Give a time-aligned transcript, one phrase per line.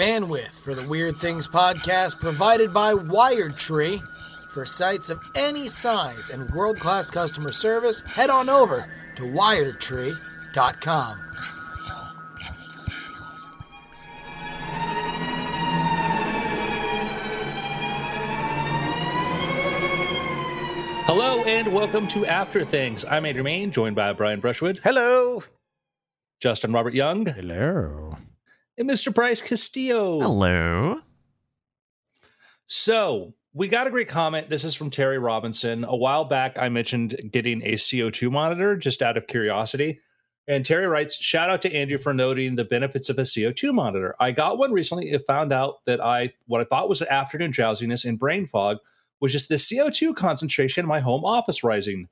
[0.00, 4.00] Bandwidth for the Weird Things podcast provided by Wired Tree.
[4.48, 11.18] For sites of any size and world class customer service, head on over to wiredtree.com.
[21.04, 23.04] Hello and welcome to After Things.
[23.04, 25.42] I'm Andrew Mayne, joined by Brian Brushwood, Hello.
[26.40, 28.09] Justin Robert Young, Hello.
[28.80, 29.12] And Mr.
[29.12, 30.20] Bryce Castillo.
[30.20, 31.00] Hello.
[32.64, 34.48] So we got a great comment.
[34.48, 35.84] This is from Terry Robinson.
[35.84, 40.00] A while back, I mentioned getting a CO2 monitor just out of curiosity.
[40.48, 44.16] And Terry writes, shout out to Andrew for noting the benefits of a CO2 monitor.
[44.18, 48.06] I got one recently and found out that I what I thought was afternoon drowsiness
[48.06, 48.78] and brain fog
[49.20, 52.08] was just the CO2 concentration in my home office rising.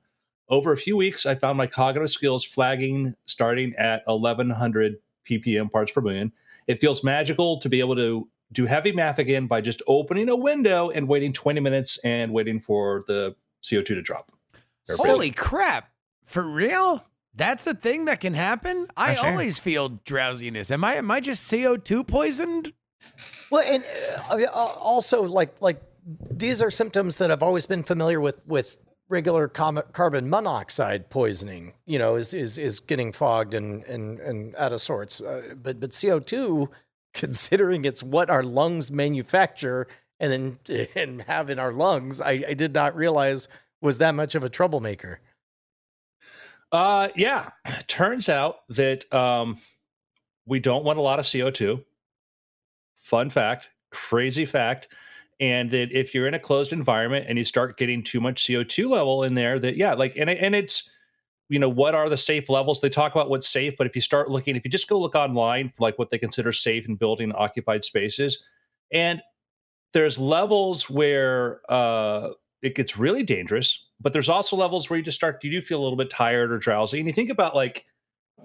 [0.49, 5.91] Over a few weeks, I found my cognitive skills flagging starting at 1100 ppm parts
[5.91, 6.31] per million.
[6.69, 10.35] It feels magical to be able to do heavy math again by just opening a
[10.35, 14.31] window and waiting 20 minutes and waiting for the CO2 to drop.
[14.87, 15.89] Holy crap.
[16.25, 17.03] For real?
[17.33, 18.85] That's a thing that can happen?
[18.95, 19.25] I sure.
[19.25, 20.69] always feel drowsiness.
[20.69, 22.73] Am I am I just CO2 poisoned?
[23.49, 23.83] Well, and
[24.29, 25.81] uh, uh, also like like
[26.29, 28.77] these are symptoms that I've always been familiar with with
[29.09, 31.73] regular carbon monoxide poisoning.
[31.85, 35.19] You know, is is is getting fogged and and and out of sorts.
[35.19, 36.69] Uh, but but CO two,
[37.13, 39.87] considering it's what our lungs manufacture
[40.19, 43.47] and then and have in our lungs, I, I did not realize
[43.81, 45.19] was that much of a troublemaker.
[46.71, 47.49] Uh, yeah.
[47.87, 49.57] Turns out that um,
[50.45, 51.83] we don't want a lot of CO2.
[52.97, 54.89] Fun fact, crazy fact.
[55.39, 58.89] And that if you're in a closed environment and you start getting too much CO2
[58.89, 60.89] level in there, that, yeah, like, and, and it's,
[61.47, 62.81] you know, what are the safe levels?
[62.81, 65.15] They talk about what's safe, but if you start looking, if you just go look
[65.15, 68.43] online for like what they consider safe in building occupied spaces,
[68.91, 69.21] and
[69.93, 72.29] there's levels where uh,
[72.61, 75.79] it gets really dangerous, but there's also levels where you just start, you do feel
[75.79, 76.99] a little bit tired or drowsy.
[76.99, 77.85] And you think about like,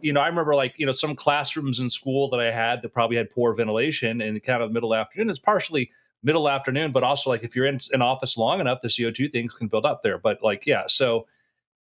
[0.01, 2.93] you know, I remember like, you know, some classrooms in school that I had that
[2.93, 5.31] probably had poor ventilation and kind of middle afternoon.
[5.31, 5.91] It's partially
[6.25, 9.53] middle afternoon, but also like if you're in an office long enough, the CO2 things
[9.55, 10.19] can build up there.
[10.19, 11.27] But like, yeah, so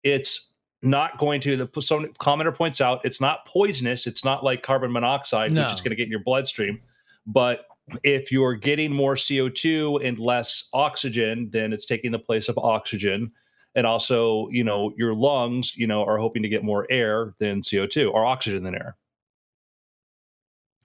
[0.03, 0.51] it's
[0.81, 4.07] not going to, the some commenter points out, it's not poisonous.
[4.07, 5.65] It's not like carbon monoxide, No.
[5.65, 6.79] which is going to get in your bloodstream.
[7.27, 7.65] But
[8.03, 13.31] if you're getting more CO2 and less oxygen, then it's taking the place of oxygen.
[13.75, 17.61] And also, you know, your lungs, you know, are hoping to get more air than
[17.61, 18.95] CO2 or oxygen than air.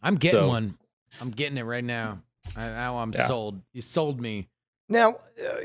[0.03, 0.79] I'm getting So- one.
[1.21, 2.21] I'm getting it right now.
[2.57, 3.27] I, now I'm Yeah.
[3.27, 3.63] sold.
[3.73, 4.49] You sold me.
[4.89, 5.61] Now, uh,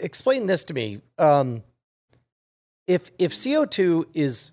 [0.00, 1.00] explain this to me.
[1.18, 1.62] Um,
[2.86, 4.52] if if CO two is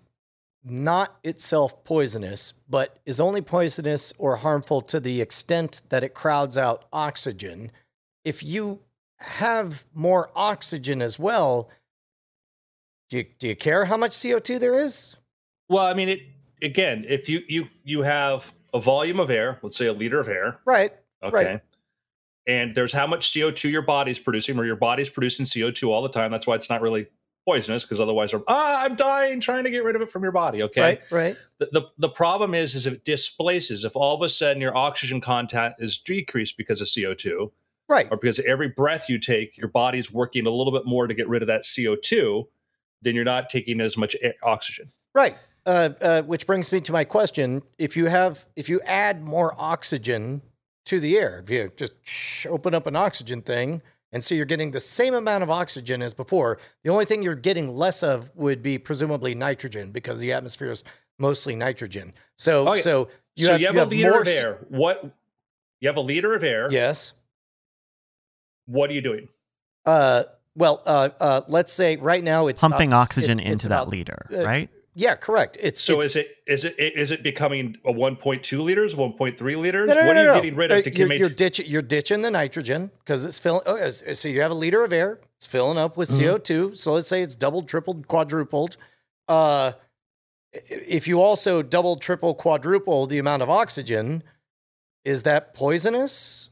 [0.63, 6.57] not itself poisonous, but is only poisonous or harmful to the extent that it crowds
[6.57, 7.71] out oxygen,
[8.23, 8.81] if you
[9.19, 11.69] have more oxygen as well,
[13.09, 15.15] do you, do you care how much CO two there is?
[15.69, 16.19] Well, I mean, it
[16.61, 20.27] again, if you you you have a volume of air, let's say a liter of
[20.27, 20.91] air, Right.
[21.25, 21.61] Okay, Right.
[22.47, 26.09] and there's how much CO2 your body's producing, or your body's producing CO2 all the
[26.09, 26.31] time.
[26.31, 27.07] That's why it's not really
[27.47, 30.63] poisonous, because otherwise, ah, I'm dying trying to get rid of it from your body.
[30.63, 31.01] Okay, Right.
[31.11, 31.37] Right.
[31.59, 34.75] the, the the problem is is if it displaces if all of a sudden your
[34.75, 37.51] oxygen content is decreased because of CO2
[37.87, 38.07] Right.
[38.09, 41.27] or because every breath you take your body's working a little bit more to get
[41.29, 42.47] rid of that CO2
[43.03, 45.35] then you're not taking as much a- oxygen Right.
[45.67, 49.53] Uh, uh, which brings me to my question: If you have, if you add more
[49.57, 50.41] oxygen
[50.85, 51.93] to the air, if you just
[52.47, 53.81] open up an oxygen thing,
[54.11, 57.35] and so you're getting the same amount of oxygen as before, the only thing you're
[57.35, 60.83] getting less of would be presumably nitrogen because the atmosphere is
[61.19, 62.13] mostly nitrogen.
[62.37, 62.81] So, Oh, yeah.
[62.81, 65.03] so you so have, you have you a have liter more of air what
[65.81, 67.11] you have a liter of air Yes.
[68.65, 69.27] what are you doing
[69.85, 70.23] Uh,
[70.55, 73.75] well, uh, uh, let's say right now it's Pumping uh, oxygen it's- it's into that
[73.81, 74.69] about- liter, uh, right?
[74.97, 75.57] Yeah, correct.
[75.59, 79.89] It's so it's, is it is it is it becoming a 1.2 liters 1.3 liters
[79.89, 81.65] No, no, what no, are you getting rid Uh, of to you're, make you're, ditching,
[81.67, 83.61] you're ditching the nitrogen because it's filling.
[83.65, 85.19] Oh, so you have a liter of air.
[85.37, 86.35] It's filling up with Mm-hmm.
[86.35, 86.77] CO2.
[86.77, 88.77] So let's say it's doubled, tripled, quadrupled.
[89.27, 89.73] Uh,
[90.53, 94.23] if you also double, triple, quadruple the amount of oxygen,
[95.03, 96.49] is that poisonous?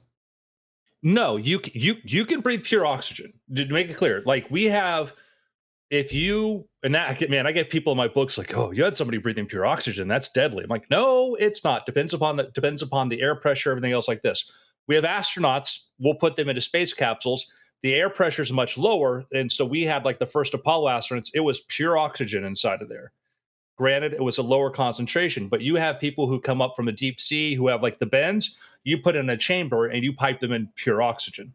[1.02, 3.32] No, you you you can breathe pure oxygen.
[3.56, 5.14] To make it clear, like we have,
[5.94, 8.72] if you and that I get man, I get people in my books like, oh,
[8.72, 10.64] you had somebody breathing pure oxygen, that's deadly.
[10.64, 11.86] I'm like, no, it's not.
[11.86, 14.52] Depends upon the depends upon the air pressure, everything else like this.
[14.88, 15.84] We have astronauts.
[16.00, 17.46] We'll put them into space capsules.
[17.84, 21.30] The air pressure is much lower, and so we had like the first Apollo astronauts.
[21.34, 23.12] It was pure oxygen inside of there.
[23.78, 26.92] Granted, it was a lower concentration, but you have people who come up from the
[26.92, 28.56] deep sea who have like the bends.
[28.84, 31.54] You put in a chamber and you pipe them in pure oxygen.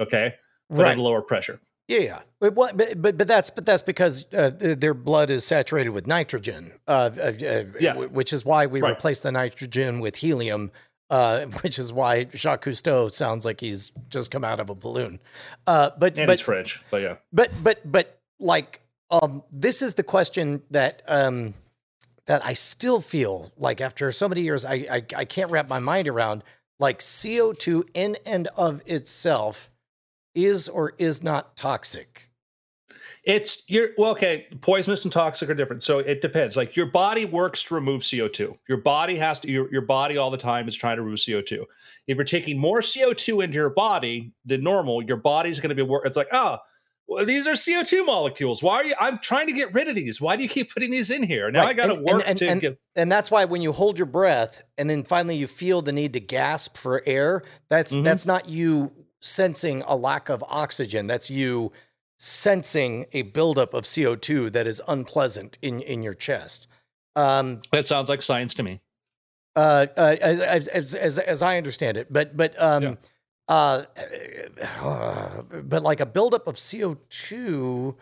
[0.00, 0.34] Okay,
[0.70, 0.92] but Right.
[0.92, 1.60] at a lower pressure.
[1.88, 2.20] Yeah, yeah.
[2.40, 6.72] But, but, but but that's but that's because uh, their blood is saturated with nitrogen.
[6.86, 7.94] Uh, uh, uh, Yeah.
[7.94, 8.92] wh- Which is why we Right.
[8.92, 10.72] replace the nitrogen with helium.
[11.08, 15.20] Uh, which is why Jacques Cousteau sounds like he's just come out of a balloon.
[15.66, 17.16] Uh, but And but it's fridge, but yeah.
[17.32, 18.80] but but but like
[19.12, 21.54] um this is the question that um
[22.26, 25.78] that I still feel like after so many years I I, I can't wrap my
[25.78, 26.42] mind around
[26.80, 29.70] like CO2 in and of itself
[30.36, 32.30] is or is not toxic.
[33.24, 34.46] It's you're well, okay.
[34.60, 36.56] Poisonous and toxic are different, so it depends.
[36.56, 38.56] Like your body works to remove CO two.
[38.68, 39.50] Your body has to.
[39.50, 41.66] Your, your body all the time is trying to remove CO two.
[42.06, 45.84] If you're taking more CO two into your body than normal, your body's going to
[45.84, 45.92] be.
[46.04, 46.58] It's like, oh,
[47.08, 48.62] well, these are CO two molecules.
[48.62, 48.94] Why are you?
[49.00, 50.20] I'm trying to get rid of these.
[50.20, 51.50] Why do you keep putting these in here?
[51.50, 52.78] Now Right, I got to work and- to and- get.
[52.94, 56.12] And that's why when you hold your breath and then finally you feel the need
[56.12, 58.04] to gasp for air, that's Mhm.
[58.04, 61.06] that's not you sensing a lack of oxygen.
[61.06, 61.72] That's you
[62.18, 66.66] sensing a buildup of CO2 that is unpleasant in in your chest.
[67.14, 68.80] Um, That sounds like science to me.
[69.56, 72.94] uh, uh, as, as, as, as I understand it, but but um, Yeah.
[73.48, 73.84] uh,
[75.62, 77.96] but like a buildup of CO two,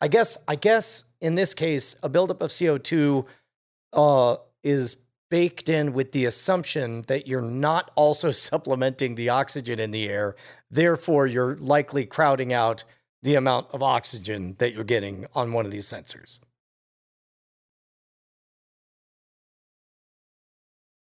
[0.00, 3.26] I guess I guess in this case a buildup of CO two
[3.92, 4.96] uh, is
[5.30, 10.36] baked in with the assumption that you're not also supplementing the oxygen in the air.
[10.70, 12.84] Therefore, you're likely crowding out
[13.22, 16.40] the amount of oxygen that you're getting on one of these sensors.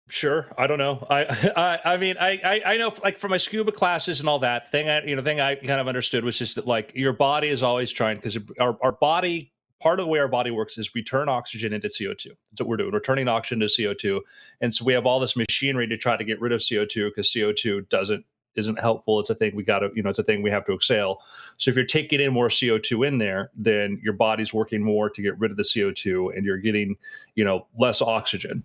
[0.08, 1.06] Sure, I don't know.
[1.08, 1.24] I,
[1.84, 4.70] I, I mean, I, I, I know, like for my scuba classes and all that
[4.70, 4.88] thing.
[4.88, 7.62] I, you know, thing I kind of understood was just that, like, your body is
[7.62, 9.51] always trying because our, our body,
[9.82, 12.34] part of the way our body works is we turn oxygen into CO two.
[12.50, 12.92] That's what we're doing.
[12.92, 14.22] We're turning oxygen to CO two,
[14.60, 17.08] and so we have all this machinery to try to get rid of CO two
[17.10, 18.24] because CO two doesn't
[18.54, 19.18] isn't helpful.
[19.18, 21.22] It's a thing we got to, you know, it's a thing we have to exhale.
[21.56, 25.08] So if you're taking in more CO two in there, then your body's working more
[25.08, 26.96] to get rid of the CO two, and you're getting,
[27.34, 28.62] you know, less oxygen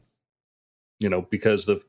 [1.00, 1.82] you know, because the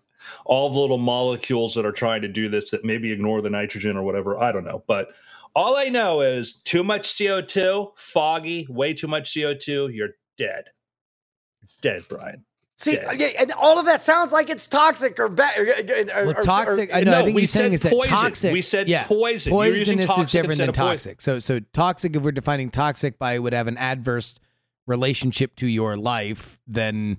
[0.45, 3.97] all the little molecules that are trying to do this that maybe ignore the nitrogen
[3.97, 4.39] or whatever.
[4.39, 4.83] I don't know.
[4.87, 5.11] But
[5.55, 10.65] all I know is too much CO2, foggy, way too much CO2, you're dead.
[11.81, 12.45] Dead, Brian.
[12.77, 13.12] See, Yeah.
[13.12, 16.06] yeah, and all of that sounds like it's toxic or bad.
[16.15, 16.95] Well, toxic.
[16.95, 17.19] I know.
[17.19, 18.15] I think we he's saying said is that poison.
[18.17, 18.53] toxic.
[18.53, 19.53] We said yeah, poison.
[19.53, 21.21] You're using Poisonous is different than toxic.
[21.21, 22.15] So, so toxic.
[22.15, 24.37] If we're defining toxic by would have an adverse
[24.87, 27.19] relationship to your life, then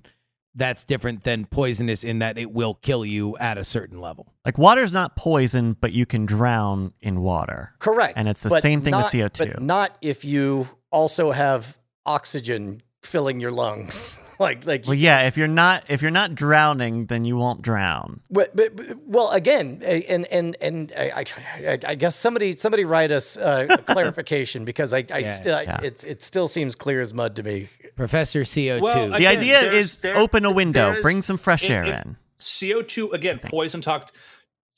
[0.54, 4.32] that's different than poisonous in that it will kill you at a certain level.
[4.44, 7.72] Like water's not poison, but you can drown in water.
[7.78, 8.14] Correct.
[8.16, 9.54] And it's the but same thing with CO2.
[9.54, 14.19] But not if you also have oxygen filling your lungs.
[14.40, 18.20] Like like Well, yeah, if you're not if you're not drowning, then you won't drown.
[18.30, 21.24] But, but, but- well, again, and and and I,
[21.68, 25.36] I, I guess somebody somebody write us uh, a clarification because I, I Yes.
[25.36, 25.80] still Yeah.
[25.82, 27.68] it's it still seems clear as mud to me.
[27.96, 28.80] Professor CO2.
[28.80, 32.16] Well, The idea is there- open a window, bring some fresh it- air it- in.
[32.38, 34.14] CO2 again, poison toxic.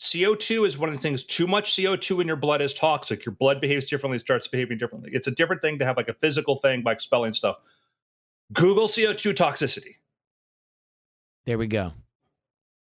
[0.01, 1.23] CO2 is one of the things.
[1.23, 3.25] Too much CO2 in your blood is toxic.
[3.25, 5.11] Your blood behaves differently, it starts behaving differently.
[5.13, 7.59] It's a different thing to have like a physical thing by expelling stuff.
[8.53, 9.97] Google CO2 toxicity.
[11.47, 11.93] there we go.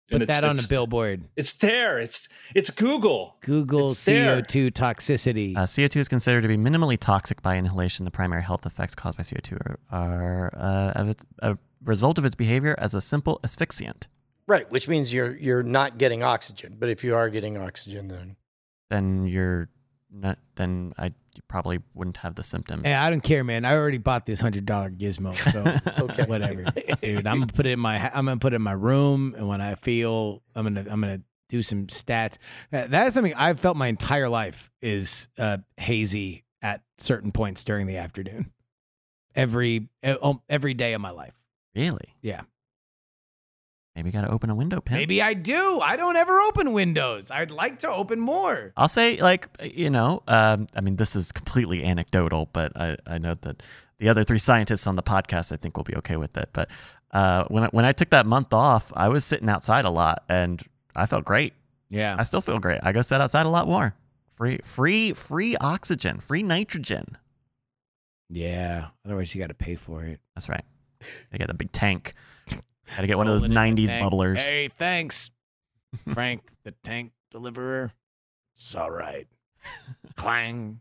[0.10, 1.24] Put that on a billboard.
[1.38, 1.98] It's there.
[1.98, 3.38] It's it's Google.
[3.41, 4.06] Google It's.
[4.06, 5.56] CO2 toxicity.
[5.56, 8.03] Uh, CO2 is considered to be minimally toxic by inhalation.
[8.03, 12.25] The primary health effects caused by CO2 are, are uh, of its, a result of
[12.25, 14.08] its behavior as a simple asphyxiant.
[14.48, 16.75] Right, which means you're you're not getting oxygen.
[16.77, 18.36] But if you are getting oxygen, then
[18.89, 19.70] Then you're
[20.12, 20.39] not.
[20.56, 22.84] Then I you probably wouldn't have the symptom.
[22.84, 23.66] Hey, I don't care, man.
[23.66, 26.64] I already bought this hundred dollar gizmo, so okay, whatever,
[27.02, 27.28] dude.
[27.28, 29.62] I'm gonna put it in my I'm gonna put it in my room, and when
[29.62, 32.38] I feel I'm gonna I'm gonna do some stats.
[32.72, 37.88] That is something I've felt my entire life is uh, hazy at certain points during
[37.88, 38.52] the afternoon.
[39.36, 41.34] Every um, every day of my life.
[41.76, 42.16] Really?
[42.22, 42.42] Yeah.
[43.95, 44.98] Maybe you got to open a window, Pimp.
[44.98, 45.79] Maybe I do.
[45.81, 47.29] I don't ever open windows.
[47.29, 48.71] I'd like to open more.
[48.77, 53.17] I'll say, like, you know, um, I mean, this is completely anecdotal, but I, I
[53.17, 53.62] know that
[54.00, 56.50] the other three scientists on the podcast, I think, will be okay with it.
[56.53, 56.69] But
[57.12, 60.24] uh, when I, when I took that month off, I was sitting outside a lot,
[60.29, 60.62] and
[60.95, 61.53] I felt great.
[61.89, 62.15] Yeah.
[62.17, 62.79] I still feel great.
[62.83, 63.93] I go sit outside a lot more.
[64.29, 67.17] Free, free, free oxygen, free nitrogen.
[68.29, 68.88] Yeah.
[69.05, 70.21] Otherwise, you got to pay for it.
[70.33, 70.63] That's right.
[71.33, 72.13] I get a big tank.
[72.95, 74.38] Got to get one of those Rolling in the '90s bubblers.
[74.38, 75.31] Hey, thanks,
[76.13, 77.91] Frank, the tank deliverer.
[78.55, 79.27] It's all right.
[80.15, 80.79] Clang.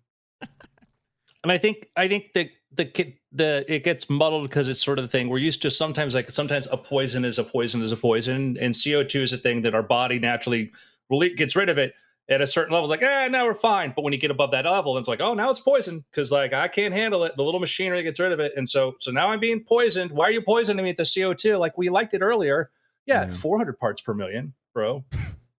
[1.42, 4.98] And I think I think that the ki- the it gets muddled because it's sort
[4.98, 5.70] of the thing we're used to.
[5.70, 9.32] Sometimes like sometimes a poison is a poison is a poison, and CO two is
[9.32, 10.70] a thing that our body naturally
[11.10, 11.94] rele- gets rid of it
[12.30, 12.90] at a certain level.
[12.90, 13.92] It's like, eh, now we're fine.
[13.94, 16.52] But when you get above that level, it's like, oh, now it's poison because like
[16.52, 17.37] I can't handle it.
[17.37, 20.10] The little machinery gets rid of it, and so so now I'm being poisoned.
[20.12, 21.56] Why are you poisoning me at the CO two?
[21.56, 22.70] Like we liked it earlier.
[23.06, 23.28] Yeah, Yeah.
[23.28, 25.04] 400 parts per million, bro.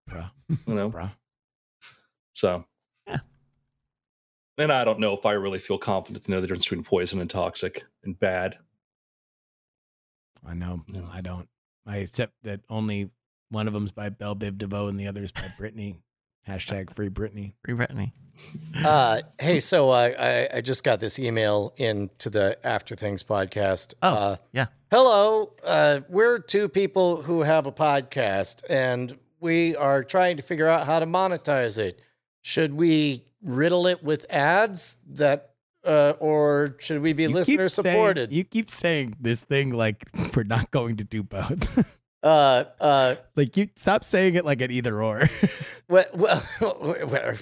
[0.08, 0.26] Bro.
[0.68, 1.10] You know, Bro.
[2.34, 2.66] so.
[3.08, 3.20] Yeah.
[4.58, 7.20] And I don't know if I really feel confident to know the difference between poison
[7.22, 8.58] and toxic and bad.
[10.46, 10.82] I know.
[10.88, 11.02] Yeah.
[11.12, 11.48] I don't.
[11.86, 13.10] I accept that only
[13.50, 15.96] one of them's by Bell Biv DeVoe and the other is by Britney.
[16.48, 17.54] Hashtag free Britney.
[17.64, 18.14] Free Britney.
[18.84, 23.94] Uh, hey, so I, I I just got this email into the After Things podcast.
[24.02, 24.68] Oh, uh, yeah.
[24.90, 30.68] Hello, uh, we're two people who have a podcast, and we are trying to figure
[30.68, 32.02] out how to monetize it.
[32.42, 35.52] Should we riddle it with ads that,
[35.86, 38.32] uh, or should we be You keep listener saying- supported?
[38.34, 40.06] you keep saying this thing like
[40.36, 41.98] we're not going to do both.
[42.24, 45.28] uh, uh, like you stop saying it like an either or.
[45.90, 46.44] well, well,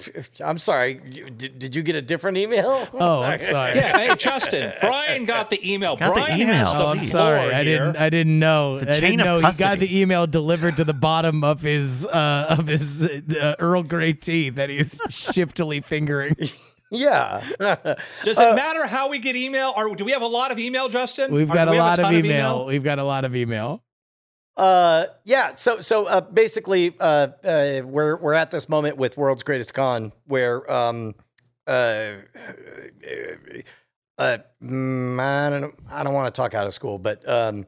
[0.44, 1.02] I'm sorry.
[1.06, 2.88] You- Did, did you get a different email?
[2.94, 3.76] Oh, I'm sorry.
[3.76, 5.96] Yeah, hey Justin, Brian got the email.
[5.98, 6.54] Got the Brian email.
[6.56, 7.40] has the Oh, I'm sorry.
[7.50, 7.98] floor I didn't.
[7.98, 8.72] I didn't know.
[8.72, 11.44] It's a I didn't chain of know he got the email delivered to the bottom
[11.44, 16.36] of his uh, of his uh, Earl Grey tea that he's shiftily fingering.
[16.90, 17.44] yeah.
[18.24, 19.74] Does it matter how we get email?
[19.76, 21.32] Or do we have a lot of email, Justin?
[21.34, 22.66] We've Or got do a we have lot of ton email.
[22.66, 23.84] We've got a lot of email.
[24.60, 25.56] Uh, yeah.
[25.56, 30.12] So, so uh, basically, uh, uh, we're we're at this moment with World's Greatest Con
[30.26, 31.16] where, um,
[31.66, 32.16] uh,
[34.18, 37.68] uh, mm, I don't, I don't want to talk out of school, but, um,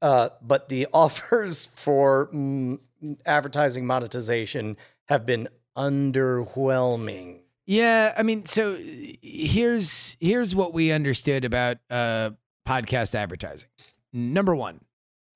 [0.00, 2.80] uh, but the offers for mm,
[3.24, 5.46] advertising monetization have been
[5.76, 7.42] underwhelming.
[7.66, 12.30] Yeah, I mean, so here's here's what we understood about uh,
[12.66, 13.68] podcast advertising.
[14.12, 14.80] Number one,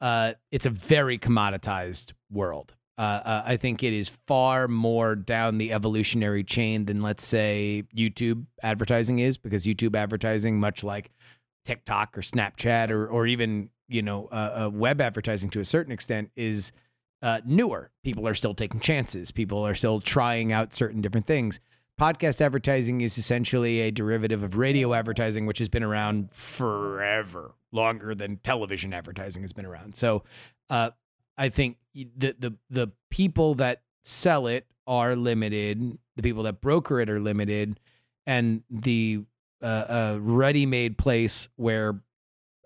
[0.01, 2.75] uh, it's a very commoditized world.
[2.99, 7.85] Uh, uh, I think it is far more down the evolutionary chain than, let's say,
[7.95, 11.11] YouTube advertising is, because YouTube advertising, much like
[11.67, 15.93] TikTok or Snapchat or or even you know uh, uh, web advertising to a certain
[15.93, 16.73] extent, is
[17.21, 17.91] uh, newer.
[18.03, 19.31] People are still taking chances.
[19.31, 21.61] People are still trying out certain different things.
[21.99, 28.15] Podcast advertising is essentially a derivative of radio advertising, which has been around forever, longer
[28.15, 29.97] than television advertising has been around.
[29.97, 30.23] So,
[30.69, 30.91] uh,
[31.39, 35.99] I think the the the people that sell it are limited.
[36.17, 37.81] The people that broker it are limited,
[38.27, 39.25] and the
[39.63, 42.01] uh, uh, ready-made place where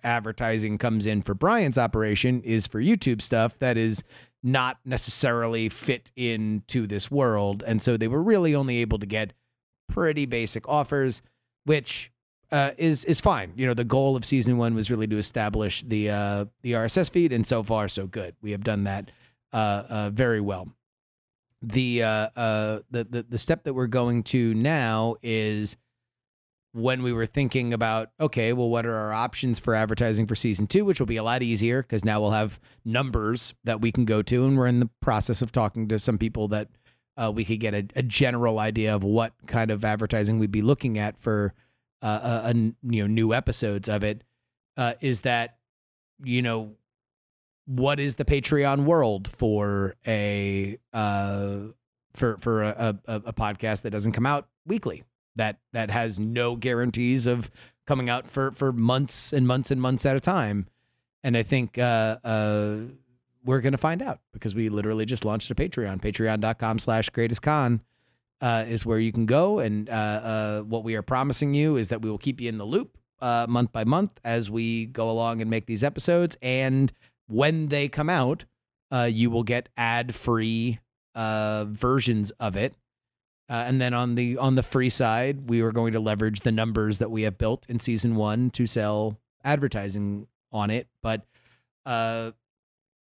[0.02, 4.02] advertising comes in for Brian's operation is for YouTube stuff that is
[4.42, 7.62] not necessarily fit into this world.
[7.66, 9.32] And so they were really only able to get
[9.88, 11.22] pretty basic offers,
[11.64, 12.10] which
[12.50, 13.52] uh, is is fine.
[13.56, 17.10] You know, the goal of season one was really to establish the uh, the RSS
[17.10, 18.34] feed, and so far so good.
[18.40, 19.10] We have done that
[19.52, 20.68] uh, uh, very well.
[21.62, 25.76] The, uh, uh, the the the step that we're going to now is
[26.72, 30.66] when we were thinking about okay well what are our options for advertising for season
[30.68, 34.04] two which will be a lot easier because now we'll have numbers that we can
[34.04, 36.68] go to and we're in the process of talking to some people that
[37.20, 40.62] uh, we could get a, a general idea of what kind of advertising we'd be
[40.62, 41.52] looking at for
[42.02, 44.24] uh, a, a you know new episodes of it.
[44.76, 45.58] Uh, is that
[46.24, 46.72] you know
[47.66, 51.58] what is the patreon world for a uh
[52.14, 55.04] for for a, a, a podcast that doesn't come out weekly
[55.36, 57.50] that that has no guarantees of
[57.86, 60.66] coming out for for months and months and months at a time.
[61.22, 62.76] And i think uh uh
[63.44, 66.00] we're gonna find out because we literally just launched a patreon.
[66.00, 67.80] Patreon.com slash greatest con
[68.42, 69.60] uh, is where you can go.
[69.60, 72.58] And uh, uh, what we are promising you is that we will keep you in
[72.58, 76.36] the loop uh, month by month as we go along and make these episodes.
[76.42, 76.92] And
[77.28, 78.44] when they come out
[78.90, 80.80] uh, you will get ad free
[81.14, 82.74] uh, versions of it
[83.50, 86.52] uh, and then on the on the free side, we are going to leverage the
[86.52, 90.86] numbers that we have built in season one to sell advertising on it.
[91.02, 91.26] But
[91.84, 92.30] uh,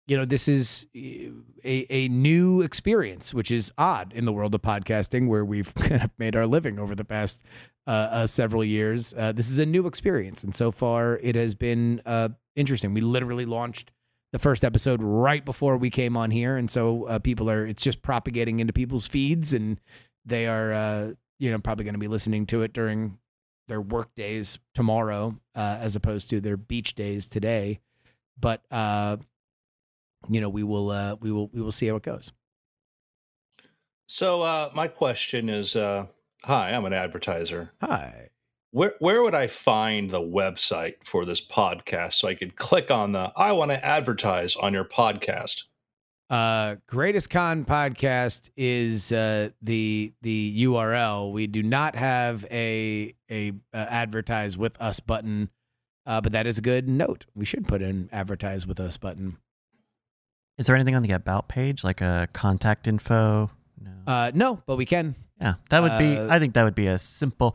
[0.06, 1.32] you know, this is a
[1.64, 5.72] a new experience, which is odd in the world of podcasting, where we've
[6.18, 7.42] made our living over the past
[7.86, 9.14] uh, uh, several years.
[9.16, 12.92] Uh, this is a new experience, and so far it has been uh, interesting.
[12.92, 13.92] We literally launched
[14.32, 17.82] the first episode right before we came on here, and so uh, people are it's
[17.82, 19.80] just propagating into people's feeds and
[20.24, 23.18] they are uh, you know probably going to be listening to it during
[23.68, 27.80] their work days tomorrow uh, as opposed to their beach days today
[28.38, 29.16] but uh,
[30.28, 32.32] you know we will uh, we will we will see how it goes
[34.06, 36.06] So uh, my question is, uh,
[36.44, 37.70] hi, I'm an advertiser.
[37.80, 38.28] hi
[38.74, 43.12] where where would I find the website for this podcast so I could click on
[43.12, 45.62] the I want to advertise on your podcast?
[46.30, 51.32] Uh, Greatest Con podcast is uh, the the URL.
[51.32, 55.50] We do not have a a uh, advertise with us button,
[56.06, 57.26] uh, but that is a good note.
[57.34, 59.36] We should put in advertise with us button.
[60.56, 63.50] Is there anything on the about page, like a contact info?
[63.80, 64.12] No.
[64.12, 65.16] Uh, no, but we can.
[65.40, 66.16] yeah, that would be.
[66.16, 67.54] uh, I think that would be a simple.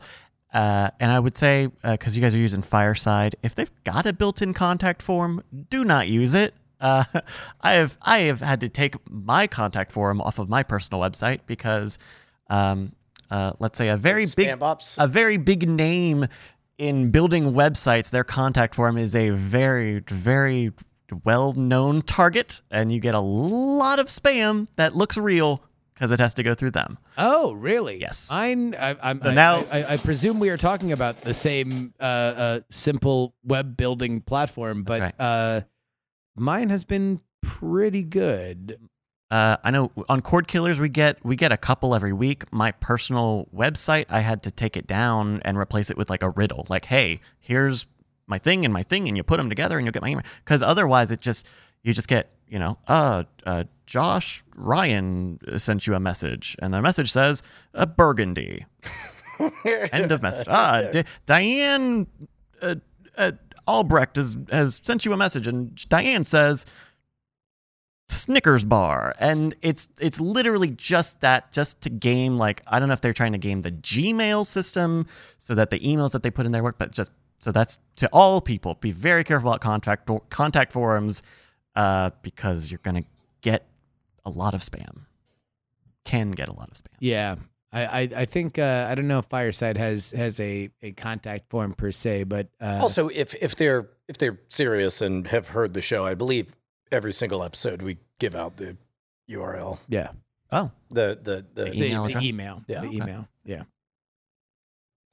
[0.52, 4.12] Uh, and I would say, because you guys are using Fireside, if they've got a
[4.12, 6.54] built-in contact form, do not use it.
[6.80, 7.04] Uh,
[7.60, 11.40] I have I have had to take my contact form off of my personal website
[11.46, 11.98] because,
[12.48, 12.92] um,
[13.30, 15.02] uh, let's say a very big Spam bops.
[15.02, 16.26] a very big name
[16.78, 20.72] in building websites, their contact form is a very, very
[21.24, 26.18] well known target, and you get a lot of spam that looks real because it
[26.20, 26.96] has to go through them.
[27.18, 28.00] Oh, really?
[28.00, 28.30] Yes.
[28.32, 31.92] I, I, I'm, So I, now- I, I presume we are talking about the same
[32.00, 35.60] uh, uh, simple web building platform, but That's uh,
[36.40, 38.78] mine has been pretty good.
[39.30, 42.52] Uh, I know on Cord Killers we get we get a couple every week.
[42.52, 46.30] My personal website, I had to take it down and replace it with like a
[46.30, 47.86] riddle, like, "Hey, here's
[48.26, 50.24] my thing and my thing," and you put them together and you'll get my email.
[50.44, 51.46] Because otherwise, it just
[51.84, 56.82] you just get you know, uh, uh, Josh Ryan sent you a message, and the
[56.82, 58.66] message says a Burgundy.
[59.92, 60.48] End of message.
[60.50, 62.08] Ah, D- Diane
[62.60, 62.74] uh,
[63.16, 63.32] uh,
[63.70, 66.66] Albrecht has has sent you a message, and Diane says
[68.08, 72.94] Snickers bar, and it's it's literally just that, just to game like I don't know
[72.94, 75.06] if they're trying to game the Gmail system
[75.38, 78.08] so that the emails that they put in their work, but just so that's to
[78.12, 78.74] all people.
[78.74, 81.22] Be very careful about contact contact forums,
[81.76, 83.04] uh, because you're gonna
[83.42, 83.64] get
[84.24, 85.02] a lot of spam.
[86.04, 86.96] Can get a lot of spam.
[86.98, 87.36] Yeah.
[87.72, 91.48] I, I, I think uh, I don't know if Fireside has has a, a contact
[91.50, 95.74] form per se, but uh, Also, if if they're if they're serious and have heard
[95.74, 96.54] the show, I believe
[96.90, 98.76] every single episode we give out the
[99.30, 100.08] URL, yeah,
[100.50, 102.24] Oh, the the the, The the email the address?
[102.24, 102.80] email, Yeah.
[102.80, 102.96] the Okay.
[102.96, 103.62] email, yeah.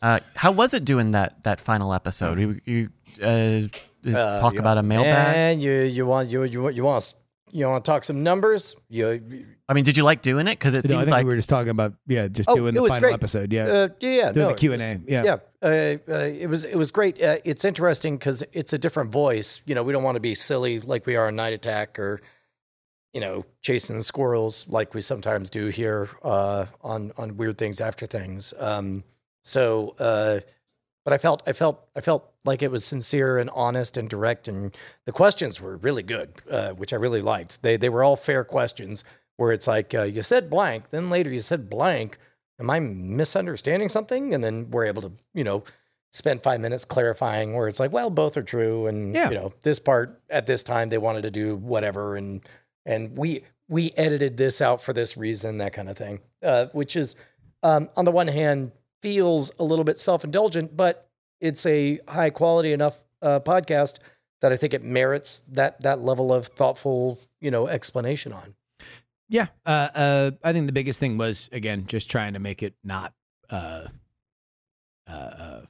[0.02, 2.40] uh, how was it doing that that final episode?
[2.40, 2.90] You, you
[3.22, 3.68] uh,
[4.08, 5.36] Uh, talk you- about a mailbag.
[5.36, 7.14] And you you want you you want you want
[7.52, 8.76] you want to talk some numbers?
[8.90, 9.22] You
[9.70, 10.52] I mean, did you like doing it?
[10.52, 12.56] Because it No, I seemed think like we were just talking about yeah, just Oh,
[12.56, 13.14] doing it the was final great.
[13.14, 13.52] episode.
[13.52, 15.02] Yeah, uh, yeah yeah doing no, the Q and A.
[15.06, 15.68] Yeah, Yeah, uh,
[16.12, 17.22] uh, it was it was great.
[17.22, 19.62] Uh, it's interesting because it's a different voice.
[19.66, 22.22] You know, we don't want to be silly like we are in Night Attack or
[23.14, 28.06] you know chasing squirrels like we sometimes do here uh, on on weird things after
[28.06, 28.54] things.
[28.60, 29.04] Um,
[29.44, 30.40] so, uh,
[31.04, 34.48] but I felt I felt I felt like it was sincere and honest and direct,
[34.48, 37.64] and the questions were really good, uh, which I really liked.
[37.64, 39.04] They they were all fair questions.
[39.38, 42.18] Where it's like uh, you said blank, then later you said blank.
[42.60, 44.34] Am I misunderstanding something?
[44.34, 45.64] And then we're able to, you know,
[46.12, 49.30] spend five minutes clarifying where it's like, well, both are true, and Yeah.
[49.30, 52.42] you know, this part at this time they wanted to do whatever, and
[52.86, 56.22] and we we edited this out for this reason, that kind of thing.
[56.42, 57.16] Uh, which is,
[57.64, 58.72] um, on the one hand,
[59.04, 61.10] feels a little bit self indulgent, but
[61.42, 64.00] it's a high quality enough uh, podcast
[64.42, 68.56] that I think it merits that that level of thoughtful, you know, explanation on.
[69.30, 69.48] Yeah.
[69.66, 73.14] Uh, uh, I think the biggest thing was again just trying to make it not
[73.50, 73.88] uh,
[75.08, 75.62] uh, uh,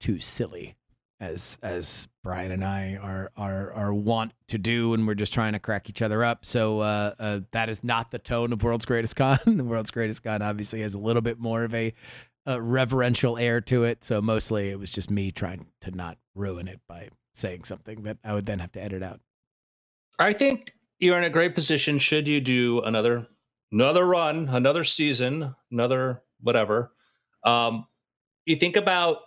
[0.00, 0.76] too silly,
[1.20, 5.52] as as Brian and I are are are want to do, and we're just trying
[5.52, 6.44] to crack each other up.
[6.44, 9.38] So uh, uh, that is not the tone of World's Greatest Con.
[9.46, 11.92] the World's Greatest Con obviously has a little bit more of a,
[12.46, 14.04] a reverential air to it.
[14.04, 18.18] So mostly it was just me trying to not ruin it by saying something that
[18.24, 19.20] I would then have to edit out.
[20.18, 21.98] I think you're in a great position.
[21.98, 23.26] Should you do another
[23.72, 26.92] another run, another season, another whatever?
[27.44, 27.86] Um,
[28.44, 29.18] you think about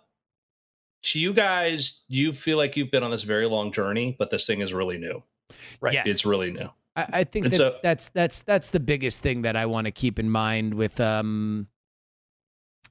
[1.04, 4.46] to you guys, you feel like you've been on this very long journey, but this
[4.48, 5.24] thing is really new.
[5.82, 5.94] Right.
[5.94, 6.08] Yes.
[6.08, 6.70] It's really new.
[6.96, 9.86] I, I think And that so- that's that's that's the biggest thing that I want
[9.86, 11.68] to keep in mind with um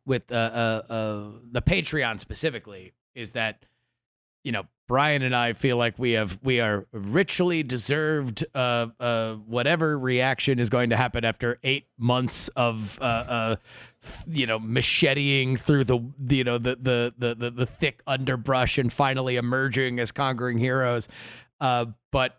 [0.04, 3.64] with uh, uh uh the Patreon specifically is that
[4.42, 9.34] you know Brian and I feel like we have we are richly deserved uh uh
[9.34, 13.56] whatever reaction is going to happen after eight months of uh uh
[14.26, 18.92] you know macheteing through the you know the the the the, the thick underbrush and
[18.92, 21.08] finally emerging as conquering heroes
[21.60, 22.38] uh but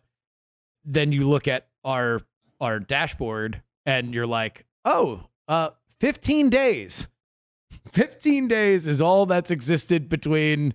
[0.85, 2.19] then you look at our
[2.61, 7.07] our dashboard and you're like, oh, uh, 15 days.
[7.91, 10.73] 15 days is all that's existed between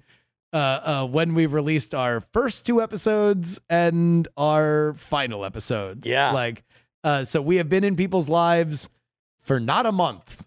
[0.53, 6.07] uh, uh, when we released our first two episodes and our final episodes.
[6.07, 6.33] Yeah.
[6.33, 6.65] Like,
[7.05, 8.89] uh, so we have been in people's lives
[9.41, 10.45] for not a month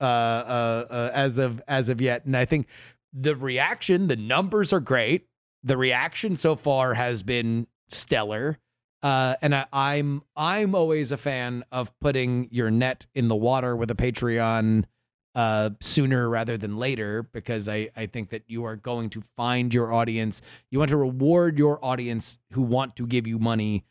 [0.00, 2.66] uh, uh, uh, as of as of yet, and I think
[3.12, 5.26] the reaction, the numbers are great.
[5.64, 8.58] The reaction so far has been stellar.
[9.02, 13.76] Uh, and I, I'm I'm always a fan of putting your net in the water
[13.76, 14.84] with a Patreon
[15.34, 19.72] uh, sooner rather than later because I, I think that you are going to find
[19.72, 20.42] your audience.
[20.70, 23.84] You want to reward your audience who want to give you money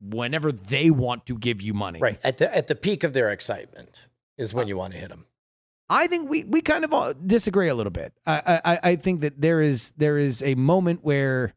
[0.00, 2.00] whenever they want to give you money.
[2.00, 5.10] Right at the at the peak of their excitement is when you want to hit
[5.10, 5.26] them.
[5.88, 8.12] I think we we kind of all disagree a little bit.
[8.26, 11.52] I, I I think that there is there is a moment where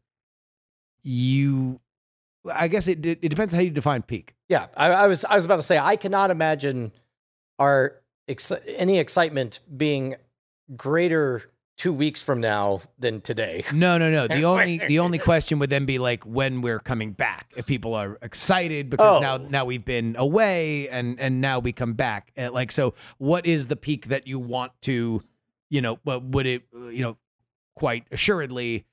[1.02, 1.80] you,
[2.52, 4.34] I guess it it depends how you define peak.
[4.48, 6.92] Yeah, I, I was I was about to say I cannot imagine
[7.58, 10.16] our ex- any excitement being
[10.76, 11.42] greater
[11.76, 13.64] two weeks from now than today.
[13.72, 14.28] No, no, no.
[14.28, 17.52] The only the only question would then be like when we're coming back.
[17.56, 19.20] If people are excited because Oh.
[19.20, 22.32] now now we've been away and and now we come back.
[22.38, 25.22] Uh, Like so, what is the peak that you want to,
[25.68, 27.16] you know, what would it, you know,
[27.74, 28.84] quite assuredly.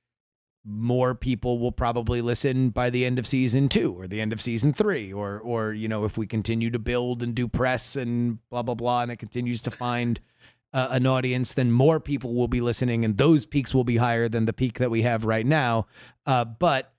[0.63, 4.39] More people will probably listen by the end of season two or the end of
[4.41, 8.37] season three, or or you know if we continue to build and do press and
[8.49, 10.19] blah blah blah, and it continues to find
[10.73, 14.29] uh, an audience, then more people will be listening, and those peaks will be higher
[14.29, 15.87] than the peak that we have right now.
[16.25, 16.93] Uh, but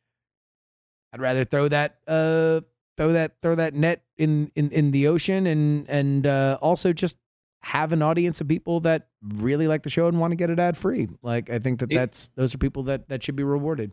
[1.13, 2.63] I'd rather throw that uh,
[2.97, 7.17] throw that throw that net in in, in the ocean, and and uh, also just
[7.63, 10.59] have an audience of people that really like the show and want to get it
[10.59, 11.09] ad free.
[11.23, 13.93] Like I think that It- that's those are people that that should be rewarded.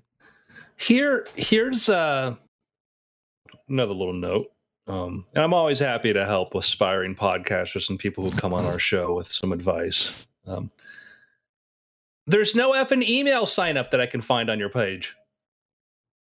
[0.78, 2.36] Here, here's uh,
[3.68, 4.48] another little note.
[4.88, 8.80] Um, and I'm always happy to help aspiring podcasters and people who come on our
[8.80, 10.26] show with some advice.
[10.48, 10.72] Um,
[12.26, 15.16] there's no F and email sign up that I can find on your page.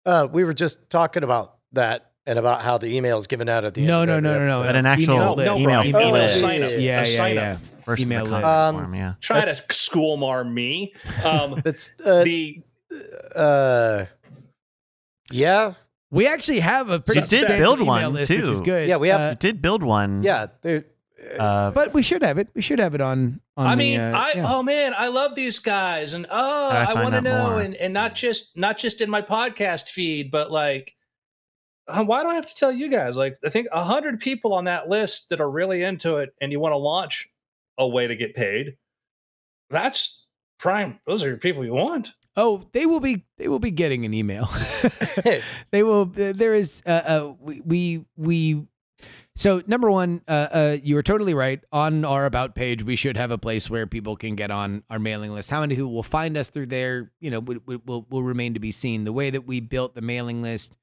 [0.06, 3.64] Uh, we were just talking about that and about how the email is given out
[3.64, 4.08] at the No, end.
[4.10, 4.62] no, of no, every no, no.
[4.62, 4.66] episode.
[4.68, 5.60] But an actual Email list.
[5.60, 6.70] email, email list sign up.
[6.70, 7.52] Yeah, yeah, sign yeah.
[7.52, 7.58] up.
[7.84, 8.44] versus Email list.
[8.44, 8.94] Um, form.
[8.94, 9.14] Yeah.
[9.20, 10.94] Trying That's- to schoolmarm me.
[11.24, 12.62] Um, That's uh, the
[13.36, 14.04] uh,
[15.30, 15.74] yeah,
[16.10, 18.64] We actually have a pretty You did build email one, list, which is too.
[18.64, 18.88] good.
[18.88, 20.22] Yeah, we have- Uh, did build one.
[20.22, 20.46] yeah.
[21.38, 22.48] Uh, but we should have it.
[22.52, 23.40] We should have it on.
[23.56, 24.44] on I the, mean, uh, I yeah.
[24.52, 27.60] oh man, I love these guys, and oh, I I, want to know, more?
[27.60, 31.01] and and not just not just in my podcast feed, but like, uh,
[31.86, 33.16] why do I have to tell you guys?
[33.16, 36.52] Like, I think a hundred people on that list that are really into it, and
[36.52, 37.28] you want to launch
[37.78, 38.76] a way to get paid.
[39.70, 40.26] That's
[40.58, 41.00] prime.
[41.06, 42.12] Those are your people you want.
[42.36, 43.24] Oh, they will be.
[43.36, 44.48] They will be getting an email.
[45.70, 46.06] they will.
[46.06, 46.82] There is.
[46.86, 48.66] Uh, uh, we we we.
[49.34, 51.62] So number one, uh, uh, you were totally right.
[51.72, 54.98] On our about page, we should have a place where people can get on our
[54.98, 55.50] mailing list.
[55.50, 57.10] How many people will find us through there?
[57.18, 59.04] You know, will, will, will, will remain to be seen.
[59.04, 60.76] The way that we built the mailing list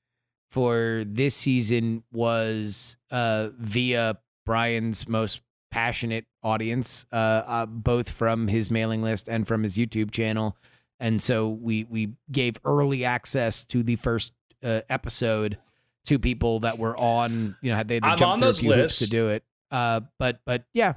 [0.49, 8.71] for this season was uh, via Brian's most passionate audience, uh, uh, both from his
[8.71, 10.57] mailing list and from his YouTube channel.
[10.99, 14.33] And so we we gave early access to the first
[14.63, 15.57] uh, episode
[16.05, 18.99] to people that were on, you know, had they I'm on those lists.
[18.99, 19.43] to do it.
[19.71, 20.93] Uh, but but yeah,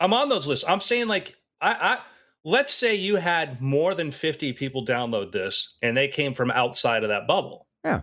[0.00, 0.64] I'm on those lists.
[0.68, 1.98] I'm saying like I, I
[2.44, 7.02] let's say you had more than 50 people download this and they came from outside
[7.02, 7.66] of that bubble.
[7.84, 8.02] Yeah.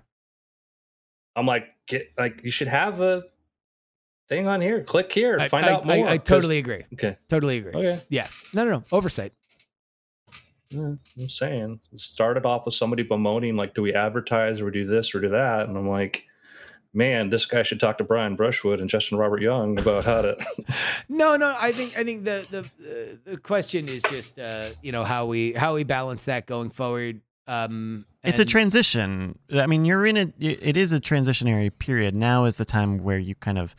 [1.35, 3.23] I'm like get like you should have a
[4.29, 4.83] thing on here.
[4.83, 6.07] Click here, I, find I- out I- more.
[6.09, 6.83] I, 'cause- totally agree.
[6.93, 7.17] Okay.
[7.29, 7.73] Totally agree.
[7.73, 8.01] Okay.
[8.09, 8.27] Yeah.
[8.53, 8.83] No, no, no.
[8.91, 9.33] Oversight.
[10.69, 14.85] Yeah, I'm saying it started off with somebody bemoaning like do we advertise or do
[14.85, 16.23] this or do that and I'm like
[16.91, 20.35] man this guy should talk to Brian Brushwood and Justin Robert Young about how to
[21.07, 21.55] No, no.
[21.59, 25.27] I think I think the the uh, the question is just uh, you know how
[25.27, 27.21] we how we balance that going forward.
[27.47, 29.37] Um, it's a transition.
[29.51, 30.33] I mean, you're in a.
[30.39, 32.15] It is a transitionary period.
[32.15, 33.75] Now is the time where you kind of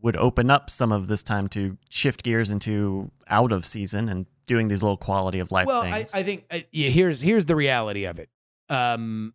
[0.00, 4.26] would open up some of this time to shift gears into out of season and
[4.46, 6.06] doing these little quality of life well, I.
[6.12, 8.28] I think uh, yeah, here's here's the reality of it.
[8.68, 9.34] Um,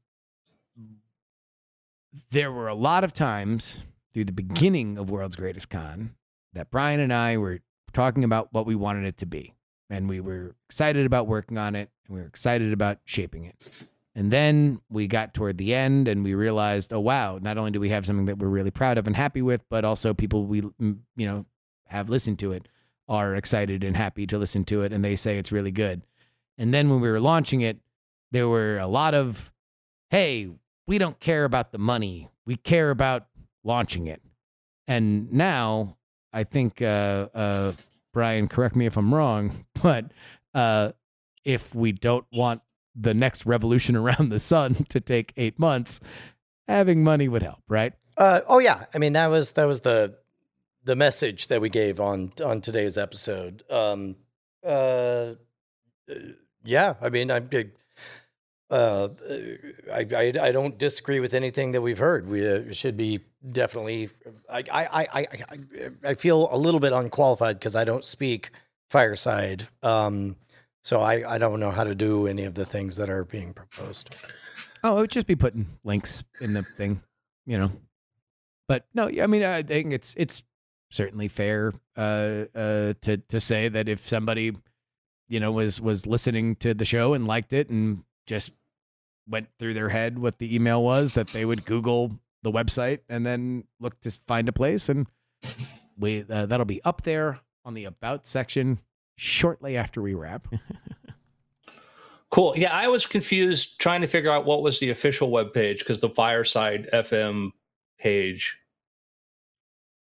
[2.31, 3.79] there were a lot of times
[4.13, 6.15] through the beginning of World's Greatest Con
[6.53, 7.59] that Brian and I were
[7.93, 9.53] talking about what we wanted it to be,
[9.89, 13.87] and we were excited about working on it, and we were excited about shaping it.
[14.15, 17.39] And then we got toward the end, and we realized, oh wow!
[17.41, 19.83] Not only do we have something that we're really proud of and happy with, but
[19.83, 21.45] also people we mm, you know
[21.87, 22.67] have listened to it
[23.07, 26.01] are excited and happy to listen to it and they say it's really good.
[26.57, 27.77] And then when we were launching it,
[28.31, 29.51] there were a lot of,
[30.09, 30.49] hey,
[30.87, 32.29] we don't care about the money.
[32.45, 33.27] We care about
[33.63, 34.21] launching it.
[34.87, 35.97] And now
[36.31, 37.73] I think, uh, uh,
[38.13, 40.11] Brian, correct me if I'm wrong, but
[40.53, 40.91] uh,
[41.43, 42.61] if we don't want
[42.95, 45.99] the next revolution around the sun to take eight months,
[46.67, 47.93] having money would help, right?
[48.17, 50.15] Uh, oh yeah, I mean that was that was the
[50.83, 53.63] the message that we gave on on today's episode.
[53.69, 54.17] Um,
[54.65, 55.33] uh,
[56.63, 57.71] yeah, I mean, I'm big.
[58.69, 59.09] Uh,
[59.91, 62.27] I, I I don't disagree with anything that we've heard.
[62.27, 64.09] We uh, should be definitely.
[64.51, 65.27] I I I I,
[66.03, 68.51] I feel a little bit unqualified because I don't speak
[68.89, 69.67] fireside.
[69.81, 70.37] Um,
[70.83, 73.53] so I I don't know how to do any of the things that are being
[73.53, 74.13] proposed.
[74.83, 77.01] Oh, it would just be putting links in the thing,
[77.45, 77.71] you know.
[78.67, 80.43] But no, I mean, I think it's it's
[80.91, 84.55] certainly fair uh, uh, to to say that if somebody,
[85.29, 88.51] you know, was was listening to the show and liked it and just
[89.27, 93.25] went through their head what the email was, that they would Google the website and
[93.25, 95.07] then look to find a place, and
[95.97, 98.79] we uh, that'll be up there on the about section
[99.15, 100.47] shortly after we wrap.
[102.33, 102.55] Cool.
[102.57, 105.99] Yeah, I was confused trying to figure out what was the official web page because
[105.99, 107.51] the Fireside FM
[107.99, 108.57] page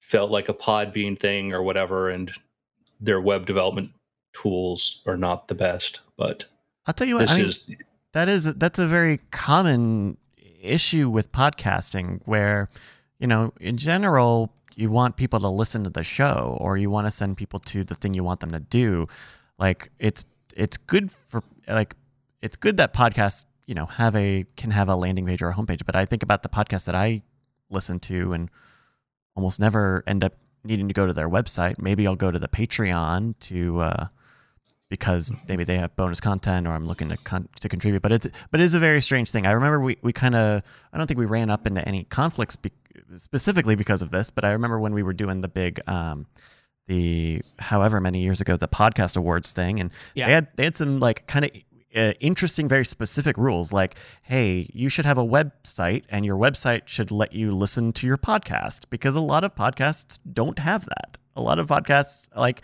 [0.00, 2.32] felt like a Podbean thing or whatever, and
[3.02, 3.90] their web development
[4.32, 6.00] tools are not the best.
[6.16, 6.46] But
[6.86, 7.28] I'll tell you what.
[7.28, 7.70] this I mean, is
[8.12, 10.16] that is that's a very common
[10.62, 12.70] issue with podcasting where
[13.18, 17.06] you know in general you want people to listen to the show or you want
[17.06, 19.06] to send people to the thing you want them to do
[19.58, 21.94] like it's it's good for like
[22.40, 25.54] it's good that podcasts you know have a can have a landing page or a
[25.54, 27.22] homepage but i think about the podcasts that i
[27.70, 28.50] listen to and
[29.34, 32.48] almost never end up needing to go to their website maybe i'll go to the
[32.48, 34.06] patreon to uh
[34.92, 38.02] because maybe they have bonus content or I'm looking to con- to contribute.
[38.02, 39.46] But it's but it is a very strange thing.
[39.46, 42.56] I remember we we kind of I don't think we ran up into any conflicts
[43.16, 46.26] specifically because of this, but I remember when we were doing the big um
[46.88, 50.26] the however many years ago the podcast awards thing and Yeah.
[50.26, 51.50] they had they had some like kind of
[51.94, 56.82] uh, interesting very specific rules like hey you should have a website and your website
[56.86, 61.18] should let you listen to your podcast because a lot of podcasts don't have that
[61.36, 62.62] a lot of podcasts like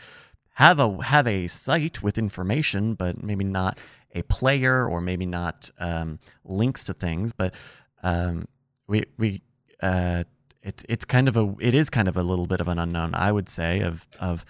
[0.55, 3.79] have a have a site with information, but maybe not
[4.17, 7.33] a player or maybe not um, links to things.
[7.33, 7.55] But
[8.03, 8.49] um,
[8.89, 9.43] we we
[9.81, 10.25] uh,
[10.69, 13.15] it's it's kind of a it is kind of a little bit of an unknown,
[13.15, 14.45] I would say, of of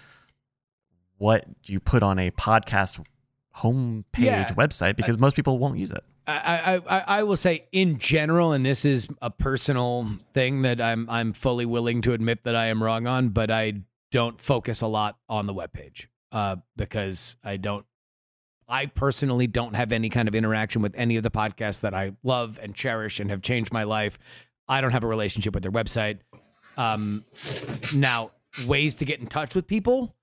[1.17, 3.03] what you put on a podcast
[3.57, 4.53] homepage Yeah.
[4.53, 6.03] website because most people won't use it.
[6.27, 10.79] I, I, I I will say in general, and this is a personal thing that
[10.79, 14.81] I'm I'm fully willing to admit that I am wrong on, but I don't focus
[14.81, 17.85] a lot on the webpage uh, because I don't.
[18.71, 22.11] I personally don't have any kind of interaction with any of the podcasts that I
[22.21, 24.19] love and cherish and have changed my life.
[24.69, 26.19] I don't have a relationship with their website.
[26.77, 27.25] Um,
[27.93, 28.31] now,
[28.65, 30.15] ways to get in touch with people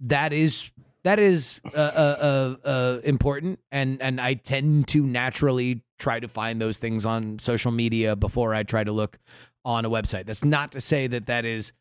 [0.00, 0.70] that is
[1.02, 6.28] that is uh, uh, uh, uh, important, and and I tend to naturally try to
[6.28, 9.18] find those things on social media before I try to look
[9.64, 10.26] on a website.
[10.26, 11.72] That's not to say that that is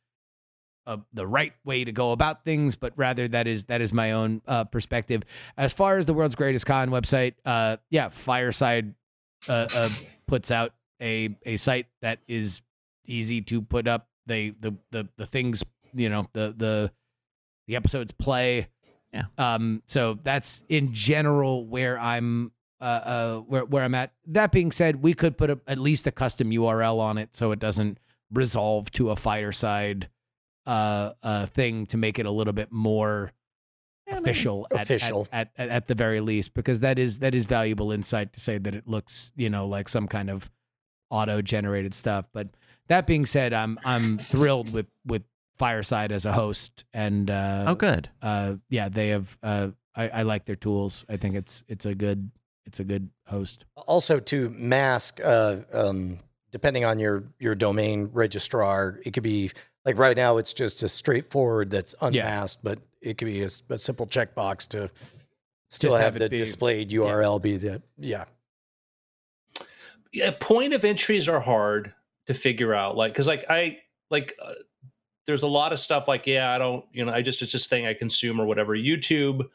[0.86, 4.12] uh, the right way to go about things, but rather that is that is my
[4.12, 5.24] own uh, perspective.
[5.58, 8.94] As far as the world's greatest con website, uh, yeah, Fireside
[9.48, 9.90] uh,
[10.28, 12.62] puts out a a site that is
[13.06, 14.08] easy to put up.
[14.26, 16.92] They the the the things you know the the
[17.68, 18.68] the episodes play.
[19.12, 19.24] Yeah.
[19.38, 19.84] Um.
[19.88, 22.52] So that's in general where I'm.
[22.82, 24.12] Uh, uh, where where I'm at.
[24.28, 27.52] That being said, we could put a, at least a custom URL on it so
[27.52, 27.98] it doesn't
[28.30, 30.10] resolve to a fireside
[30.66, 33.32] uh, uh thing to make it a little bit more
[34.08, 35.28] official, at- Official.
[35.32, 38.58] At, at, at the very least because that is that is valuable insight to say
[38.58, 40.50] that it looks you know like some kind of
[41.14, 42.26] auto generated stuff.
[42.34, 42.48] But
[42.88, 45.24] that being said i'm i'm thrilled with with
[45.58, 46.84] fireside as a host.
[46.94, 48.10] And uh oh, good.
[48.22, 51.06] uh yeah they have uh I, I like their tools.
[51.08, 52.32] I think it's it's a good
[52.66, 53.66] it's a good host.
[53.88, 56.20] Also, to mask, uh, um,
[56.52, 59.52] depending on your your domain registrar, it could be
[59.86, 64.08] like right now it's just a straightforward that's unmasked, but it could be a simple
[64.08, 64.90] checkbox to
[65.70, 68.26] still Just have, have the be- displayed URL be the yeah.
[70.14, 71.94] Yeah, point of entries are hard
[72.28, 72.96] to figure out.
[72.96, 74.54] Like, because like I like uh,
[75.26, 77.70] there's a lot of stuff like yeah, I don't you know I just it's just
[77.70, 78.76] thing I consume or whatever.
[78.76, 79.48] YouTube,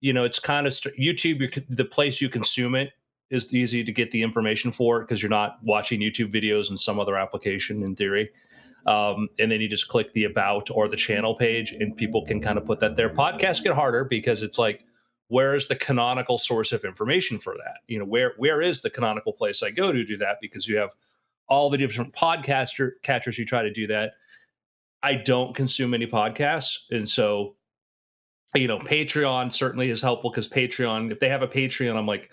[0.00, 1.64] you know, it's kind of YouTube.
[1.68, 2.92] The place you consume it
[3.30, 6.98] is easy to get the information for because you're not watching YouTube videos in some
[6.98, 8.30] other application in theory.
[8.86, 12.40] Um, and then you just click the about or the channel page, and people can
[12.40, 13.10] kind of put that there.
[13.10, 14.86] Podcasts get harder because it's like
[15.28, 17.78] where is the canonical source of information for that?
[17.86, 20.38] You know where where is the canonical place i go to do that?
[20.40, 20.90] Because you have
[21.48, 24.14] all the different podcaster catchers who try to do that.
[25.02, 27.54] I don't consume any podcasts and so
[28.54, 32.30] you know patreon certainly is helpful because patreon if they have a patreon i'm like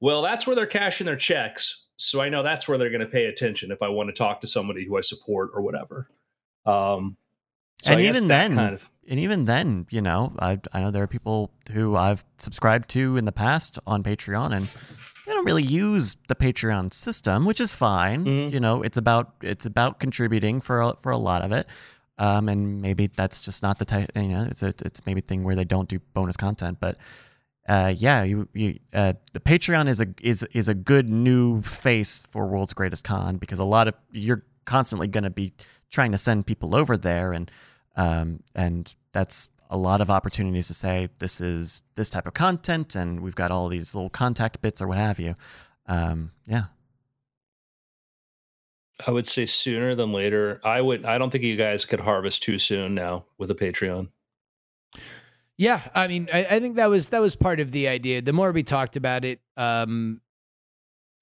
[0.00, 3.06] well that's where they're cashing their checks so i know that's where they're going to
[3.06, 6.08] pay attention if i want to talk to somebody who i support or whatever.
[6.64, 7.16] Um
[7.80, 11.02] so And even then, kind of and even then, you know, I I know there
[11.02, 14.68] are people who I've subscribed to in the past on Patreon, and
[15.26, 18.24] they don't really use the Patreon system, which is fine.
[18.24, 18.52] Mhm.
[18.52, 21.66] You know, it's about it's about contributing for a, for a lot of it.
[22.18, 24.10] Um, and maybe that's just not the type.
[24.16, 26.96] You know, it's a, it's maybe a thing where they don't do bonus content, but
[27.68, 32.22] uh, yeah, you, you uh, the Patreon is a is is a good new face
[32.30, 35.52] for World's Greatest Con because a lot of you're constantly going to be
[35.90, 37.50] trying to send people over there, and
[37.98, 42.94] um, and that's a lot of opportunities to say this is this type of content,
[42.94, 45.34] and we've got all these little contact bits or what have you.
[45.86, 46.66] Um, yeah,
[49.06, 50.60] I would say sooner than later.
[50.64, 51.04] I would.
[51.04, 54.08] I don't think you guys could harvest too soon now with a Patreon.
[55.56, 58.22] Yeah, I mean, I, I think that was that was part of the idea.
[58.22, 60.20] The more we talked about it, um,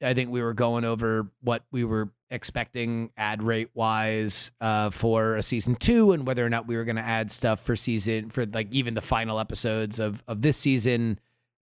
[0.02, 5.36] I think we were going over what we were expecting ad rate wise uh, for
[5.36, 8.30] a season two, and whether or not we were going to add stuff for season
[8.30, 11.18] for like even the final episodes of of this season.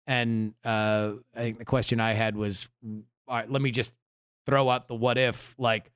[0.08, 2.67] And uh, I think the question I had was,
[3.28, 3.93] all right, let me just
[4.45, 5.91] throw out the what if, like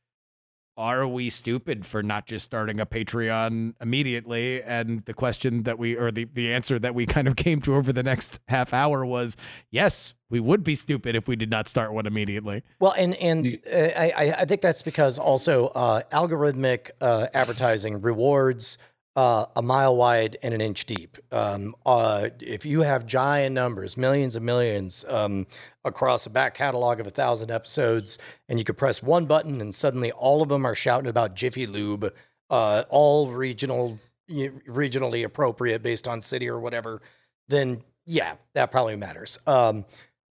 [0.77, 4.61] are we stupid for not just starting a Patreon immediately?
[4.61, 7.75] And the question that we, or the, the answer that we kind of came to
[7.75, 9.38] over the next half hour was
[9.71, 12.63] yes, we would be stupid if we did not start one immediately.
[12.79, 18.01] Well, and and uh, I I- I think that's because also uh, algorithmic uh, advertising
[18.01, 18.77] rewards
[19.15, 21.17] uh, a mile wide and an inch deep.
[21.32, 25.47] Um, uh, if you have giant numbers, millions and millions um,
[25.84, 28.17] across a back catalog of a thousand episodes,
[28.49, 31.65] and you could press one button and suddenly all of them are shouting about Jiffy
[31.65, 32.13] Lube,
[32.49, 33.99] uh, all regional
[34.30, 37.01] regionally appropriate based on city or whatever,
[37.47, 39.39] then yeah, that probably matters.
[39.47, 39.86] Um,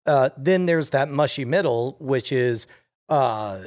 [0.06, 2.68] uh, then there's that mushy middle, which is
[3.10, 3.60] uh,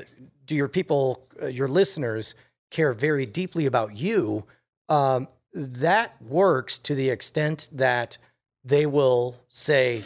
[0.47, 2.35] do your people, uh, your listeners,
[2.71, 4.45] care very deeply about you?
[4.93, 8.19] Um, that works to the extent that
[8.63, 10.03] they will say,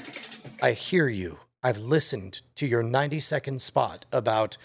[0.63, 1.39] I hear you.
[1.61, 4.57] I've listened to your 90 second spot about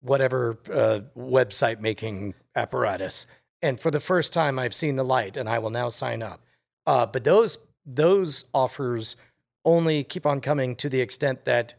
[0.00, 3.26] whatever uh, website making apparatus.
[3.62, 6.40] And for the first time, I've seen the light and I will now sign up.
[6.84, 9.16] Uh, but those, those offers
[9.64, 11.74] only keep on coming to the extent that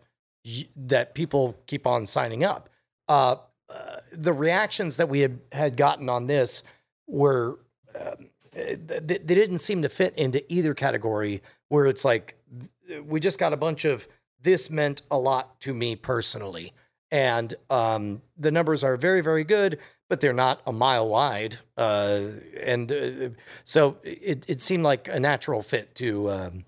[0.45, 2.69] y- that people keep on signing up.
[3.09, 3.35] Uh,
[3.69, 6.63] uh, the reactions that we had, had gotten on this
[7.07, 7.59] were
[7.99, 11.41] um, they, they didn't seem to fit into either category.
[11.69, 12.35] Where it's like
[13.05, 14.07] we just got a bunch of
[14.41, 16.73] this meant a lot to me personally,
[17.11, 19.79] and um, the numbers are very very good,
[20.09, 21.57] but they're not a mile wide.
[21.77, 22.21] Uh,
[22.63, 23.29] and uh,
[23.63, 26.31] so it it seemed like a natural fit to.
[26.31, 26.65] Um,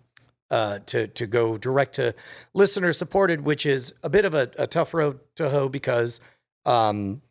[0.50, 2.16] uh, to to go direct to
[2.54, 6.22] listener supported, which is a bit of a, a tough road to hoe because
[6.66, 7.22] um,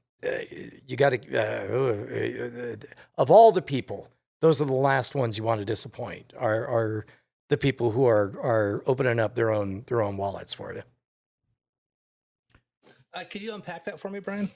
[0.86, 2.76] you got to uh,
[3.18, 4.08] of all the people,
[4.40, 6.32] those are the last ones you want to disappoint.
[6.36, 7.06] Are are
[7.48, 10.82] the people who are are opening up their own their own wallets for you?
[13.12, 14.50] Uh, can you unpack that for me, Brian?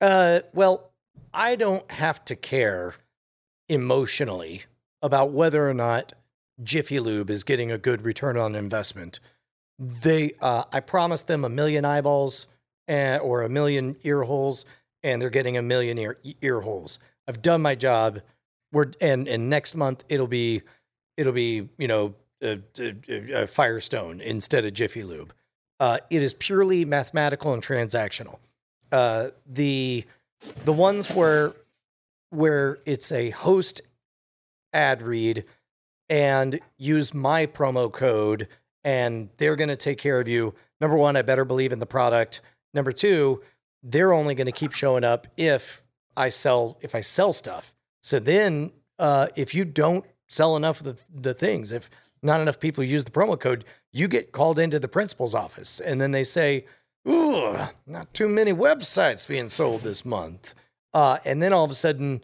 [0.00, 0.90] Uh, well,
[1.32, 2.94] I don't have to care
[3.68, 4.64] emotionally
[5.02, 6.12] about whether or not
[6.62, 9.20] Jiffy Lube is getting a good return on investment.
[9.78, 12.48] They, uh, I promised them a million eyeballs
[12.88, 14.66] uh, or a million ear holes,
[15.02, 16.98] and they're getting a million ear, ear holes.
[17.26, 18.20] I've done my job.
[18.72, 20.62] We're and and next month it'll be
[21.16, 22.14] it'll be you know
[23.48, 25.32] Firestone instead of Jiffy Lube.
[25.78, 28.38] Uh, it is purely mathematical and transactional.
[28.92, 30.04] Uh, the
[30.64, 31.52] the ones where
[32.30, 33.80] where it's a host
[34.72, 35.44] ad read
[36.08, 38.48] and use my promo code
[38.84, 40.54] and they're going to take care of you.
[40.80, 42.40] Number one, I better believe in the product.
[42.72, 43.42] Number two,
[43.82, 45.82] they're only going to keep showing up if
[46.16, 47.74] I sell if I sell stuff.
[48.02, 51.90] So then, uh, if you don't sell enough of the, the things, if
[52.22, 56.00] not enough people use the promo code, you get called into the principal's office, and
[56.00, 56.66] then they say,
[57.08, 60.54] "Ooh, not too many websites being sold this month,"
[60.92, 62.22] uh, and then all of a sudden,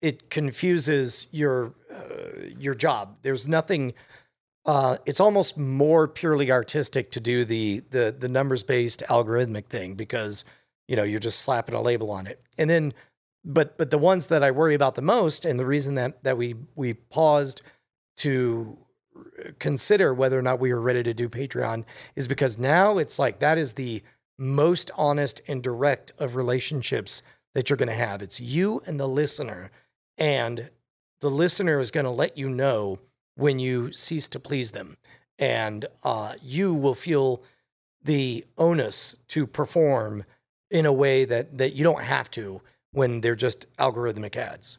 [0.00, 3.18] it confuses your uh, your job.
[3.22, 3.94] There's nothing.
[4.66, 9.94] Uh, it's almost more purely artistic to do the the the numbers based algorithmic thing
[9.94, 10.44] because
[10.88, 12.94] you know you're just slapping a label on it, and then
[13.44, 16.36] but but the ones that I worry about the most, and the reason that that
[16.36, 17.62] we we paused
[18.18, 18.78] to
[19.58, 21.84] consider whether or not we were ready to do Patreon
[22.16, 24.02] is because now it's like that is the
[24.38, 27.22] most honest and direct of relationships
[27.54, 28.22] that you're going to have.
[28.22, 29.70] It's you and the listener,
[30.18, 30.70] and
[31.20, 32.98] the listener is going to let you know
[33.36, 34.96] when you cease to please them,
[35.38, 37.42] and uh, you will feel
[38.02, 40.24] the onus to perform
[40.70, 42.60] in a way that that you don't have to
[42.92, 44.78] when they're just algorithmic ads.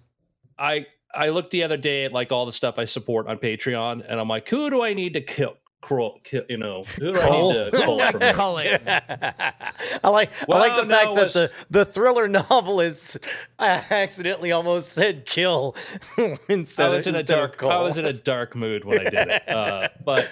[0.57, 4.05] I I looked the other day at like all the stuff I support on Patreon,
[4.07, 5.57] and I'm like, who do I need to kill?
[5.81, 8.57] Crawl, kill, you know, who do I need to call?
[8.57, 8.81] It.
[8.87, 13.19] I like I like the no, fact that the, the thriller novelist
[13.59, 15.75] accidentally almost said kill
[16.49, 17.61] instead I was of in a dark.
[17.61, 19.47] I was in a dark mood when I did it.
[19.47, 20.31] Uh, but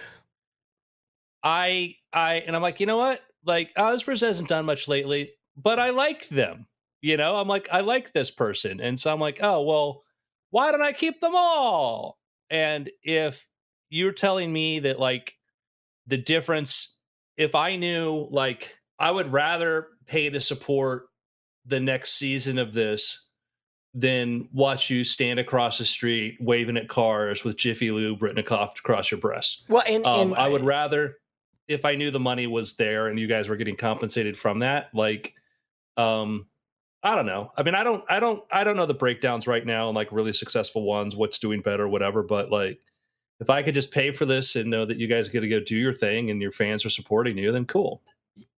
[1.44, 3.22] I, I, and I'm like, you know what?
[3.46, 6.68] Like, Osbers hasn't done much lately, but I like them.
[7.02, 10.04] You know, I'm like, I like this person, and so I'm like, oh well,
[10.52, 12.18] why don't I keep them all?
[12.50, 13.46] And if
[13.90, 15.34] you're telling me that like
[16.08, 16.98] the difference,
[17.38, 21.08] if I knew like I would rather pay to support
[21.66, 23.26] the next season of this
[23.94, 28.78] than watch you stand across the street waving at cars with Jiffy Lube written across
[28.80, 29.64] across your breast.
[29.70, 31.18] well, and, Um, and I would rather
[31.68, 34.90] if I knew the money was there and you guys were getting compensated from that.
[34.94, 35.34] Like,
[35.98, 36.48] um,
[37.04, 37.52] I don't know.
[37.58, 40.12] I mean, I don't, I don't, I don't know the breakdowns right now and like
[40.12, 42.24] really successful ones, what's doing better, whatever.
[42.24, 42.80] But like,
[43.40, 45.60] if I could just pay for this and know that you guys get to go
[45.60, 48.02] do your thing and your fans are supporting you, then cool.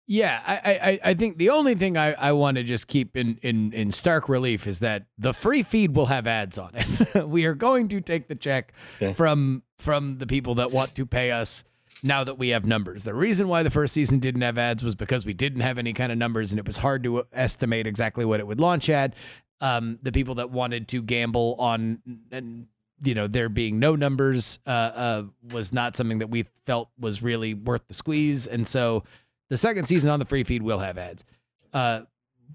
[0.06, 3.40] Yeah, I, I, I think the only thing I, I want to just keep in,
[3.42, 7.26] in, in stark relief is that the free feed will have ads on it.
[7.30, 9.14] we are going to take the check Okay.
[9.14, 11.64] from from the people that want to pay us
[12.04, 13.04] now that we have numbers.
[13.04, 15.94] The reason why the first season didn't have ads was because we didn't have any
[15.94, 19.14] kind of numbers and it was hard to estimate exactly what it would launch at.
[19.62, 22.02] Um, the people that wanted to gamble on
[22.32, 22.68] and
[23.02, 27.22] you know there being no numbers uh, uh, was not something that we felt was
[27.22, 29.04] really worth the squeeze, and so
[29.50, 31.26] the second season on the free feed will have ads.
[31.74, 32.02] Uh,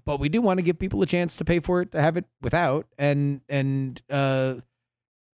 [0.05, 2.17] but we do want to give people a chance to pay for it to have
[2.17, 4.55] it without, and and uh,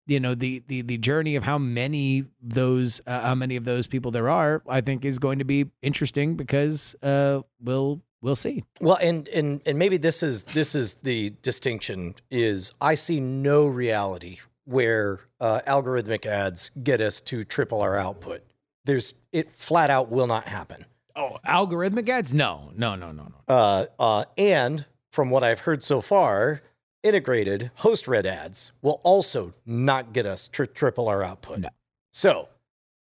[0.06, 3.86] you know the the the journey of how many those uh, how many of those
[3.86, 8.64] people there are, I think is going to be interesting because uh, we'll we'll see.
[8.80, 13.66] Well, and and and maybe this is this is the distinction is I see no
[13.66, 18.42] reality where uh, algorithmic ads get us to triple our output.
[18.84, 20.86] There's it flat out will not happen.
[21.16, 22.34] Oh, algorithmic ads?
[22.34, 23.54] No, no, no, no, no.
[23.54, 26.62] Uh, uh, and from what I've heard so far,
[27.04, 31.60] integrated host red ads will also not get us tri- triple our output.
[31.60, 31.68] No.
[32.12, 32.48] So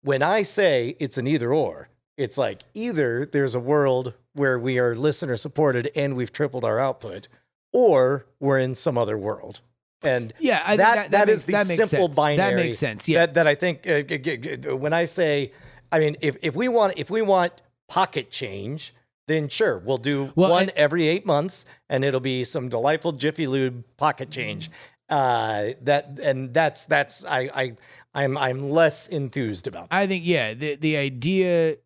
[0.02, 4.78] when I say it's an either or, it's like either there's a world where we
[4.78, 7.28] are listener supported and we've tripled our output,
[7.72, 9.60] or we're in some other world.
[10.02, 12.16] And Yeah, I that, think that, that makes, is the that makes simple sense.
[12.16, 12.50] binary.
[12.50, 13.08] That makes sense.
[13.08, 13.26] Yeah.
[13.26, 15.52] That, that I think uh, when I say,
[15.90, 17.52] I mean, if, if we want if we want
[17.88, 18.94] pocket change,
[19.26, 23.12] then sure, we'll do Well, one and- every eight months, and it'll be some delightful
[23.12, 24.70] Jiffy Lube pocket change.
[25.08, 27.76] Uh, that and that's that's I I
[28.14, 29.90] I'm I'm less enthused about.
[29.90, 29.96] That.
[29.96, 31.76] I think yeah, the the idea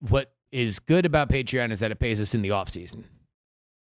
[0.00, 3.04] what is good about Patreon is that it pays us in the off season.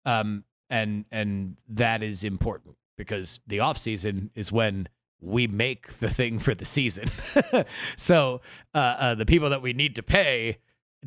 [0.05, 4.87] Um and and that is important because the off season is when
[5.21, 7.05] we make the thing for the season.
[7.97, 8.41] so
[8.73, 10.57] uh, uh, the people that we need to pay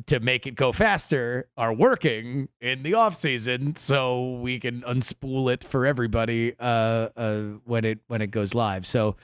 [0.07, 5.51] to make it go faster are working in the off season, so we can unspool
[5.53, 8.85] it for everybody uh, uh, when it when it goes live.
[8.85, 9.15] So,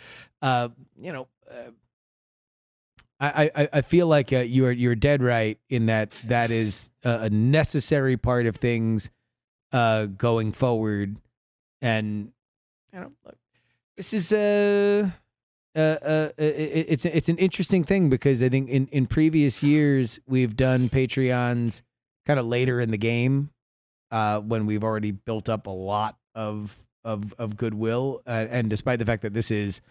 [0.42, 0.70] uh,
[1.00, 1.72] you know, uh,
[3.20, 7.30] I, I I feel like uh, you're you're dead right in that that is a,
[7.30, 9.10] necessary part of things
[9.72, 11.18] uh, going forward,
[11.82, 12.32] and
[12.94, 13.38] you know, look,
[13.98, 15.12] this is a.
[15.76, 20.20] Uh, uh, i- it's it's an interesting thing because I think in, in previous years
[20.28, 21.82] we've done Patreons
[22.26, 23.52] kind of later in the game,
[24.12, 29.00] uh, when we've already built up a lot of of of goodwill, uh, and despite
[29.00, 29.82] the fact that this is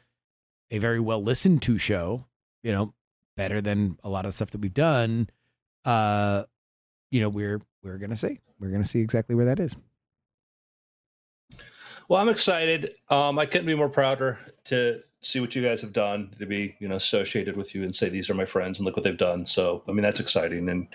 [0.70, 2.26] a very well listened to show,
[2.62, 2.92] you know,
[3.36, 5.28] better than a lot of stuff that we've done,
[5.86, 6.44] uh,
[7.10, 9.74] you know, we're we're gonna see we're gonna see exactly where that is.
[12.08, 12.94] Well, I'm excited.
[13.08, 16.76] Um, I couldn't be more prouder to see what you guys have done to be,
[16.78, 19.16] you know, associated with you and say these are my friends and look what they've
[19.16, 19.44] done.
[19.44, 20.68] So, I mean, that's exciting.
[20.68, 20.88] And,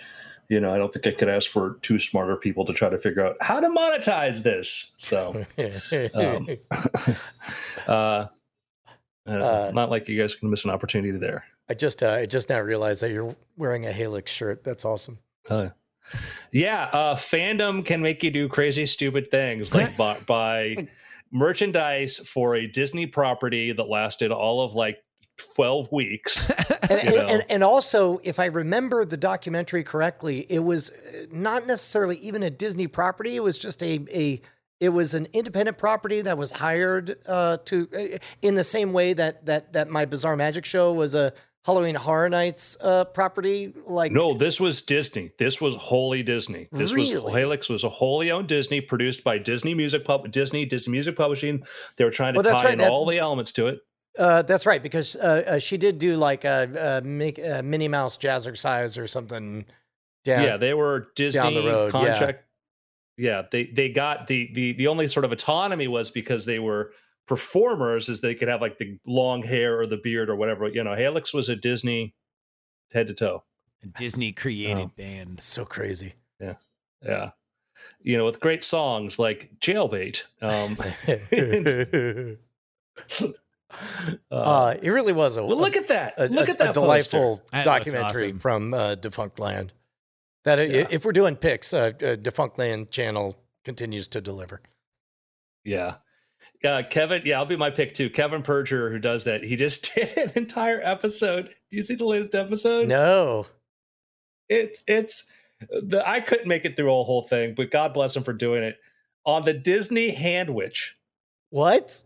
[0.49, 2.97] you know, I don't think I could ask for two smarter people to try to
[2.97, 4.93] figure out how to monetize this.
[4.97, 5.45] So,
[6.13, 6.47] um,
[7.87, 8.25] uh,
[9.25, 9.41] don't.
[9.41, 11.45] Uh, not like you guys can miss an opportunity there.
[11.67, 14.63] I just uh, I just now realized that you're wearing a Helix shirt.
[14.63, 15.17] That's awesome.
[15.49, 15.69] Uh,
[16.51, 20.87] yeah, uh, fandom can make you do crazy, stupid things like buy, buy
[21.35, 24.97] merchandise for a Disney property that lasted all of like
[25.55, 26.49] 12 weeks.
[26.89, 27.27] and, You and, know.
[27.27, 32.41] and, and also, if I remember the documentary correctly, it was uh, not necessarily even
[32.41, 33.35] a Disney property.
[33.35, 34.41] It was just a a
[34.79, 39.13] it was an independent property that was hired uh, to uh, in the same way
[39.13, 41.33] that that that my Bizarre Magic show was a
[41.65, 43.73] Halloween Horror Nights uh, property?
[43.85, 45.31] Like No, this was Disney.
[45.39, 46.67] This was wholly Disney.
[46.71, 47.19] This Really?
[47.19, 51.15] was Helix was a wholly owned Disney, produced by Disney Music Pub Disney Disney Music
[51.15, 51.63] Publishing.
[51.97, 53.79] They were trying to Well, tie right, in that- all the elements to it.
[54.17, 58.17] Uh, that's right, because uh, uh, she did do like a, a, a Minnie Mouse
[58.17, 59.65] Jazzercise or something.
[60.23, 60.41] Down.
[60.43, 61.91] Yeah, they were Disney the road, yeah.
[61.91, 62.43] contract.
[63.17, 63.43] Yeah.
[63.51, 66.93] they they got the the the only sort of autonomy was because they were
[67.27, 70.67] performers, is they could have like the long hair or the beard or whatever.
[70.69, 72.13] You know, Helix was a Disney
[72.91, 73.43] head to toe.
[73.83, 74.91] A Disney created Oh.
[74.95, 75.41] band.
[75.41, 76.13] so crazy.
[76.39, 76.55] Yeah,
[77.03, 77.31] Yeah.
[78.01, 80.23] you know, with great songs like Jailbait.
[80.41, 80.77] Um,
[84.31, 86.13] uh, uh, it really was a well, look at that!
[86.17, 88.39] a, look a- at that a delightful That looks documentary awesome.
[88.39, 89.69] from uh, Defunctland.
[90.43, 90.87] That Yeah.
[90.89, 94.61] if we're doing picks, uh, uh, Defunctland channel continues to deliver.
[95.63, 95.95] Yeah.
[96.63, 98.09] Uh, Kevin, yeah, I'll be my pick too.
[98.09, 101.45] Kevin Perjurer, who does that, he just did an entire episode.
[101.69, 102.87] Do you see the latest episode?
[102.87, 103.45] No,
[104.49, 105.29] It's it's
[105.69, 108.63] the I couldn't make it through a whole thing, but God bless him for doing
[108.63, 108.77] it
[109.25, 110.91] on the Disney Handwich.
[111.49, 112.03] what?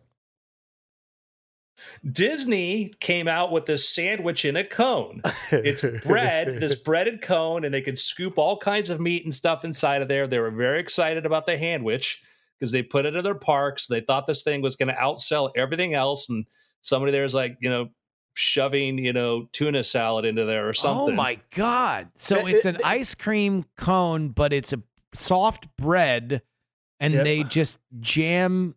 [2.12, 5.22] Disney came out with this sandwich in a cone.
[5.52, 9.64] It's bread, this breaded cone, and they could scoop all kinds of meat and stuff
[9.64, 10.28] inside of there.
[10.28, 12.18] They were very excited about the handwich
[12.60, 13.88] because they put it in their parks.
[13.88, 16.30] They thought this thing was going to outsell everything else.
[16.30, 16.45] And
[16.82, 17.89] somebody there's like, you know,
[18.34, 21.14] shoving, you know, tuna salad into there or something.
[21.14, 22.10] Oh my god!
[22.16, 24.82] So Uh, it's an ice cream cone, but it's a
[25.14, 26.41] soft bread,
[26.99, 27.24] and Yep.
[27.24, 28.76] they just jam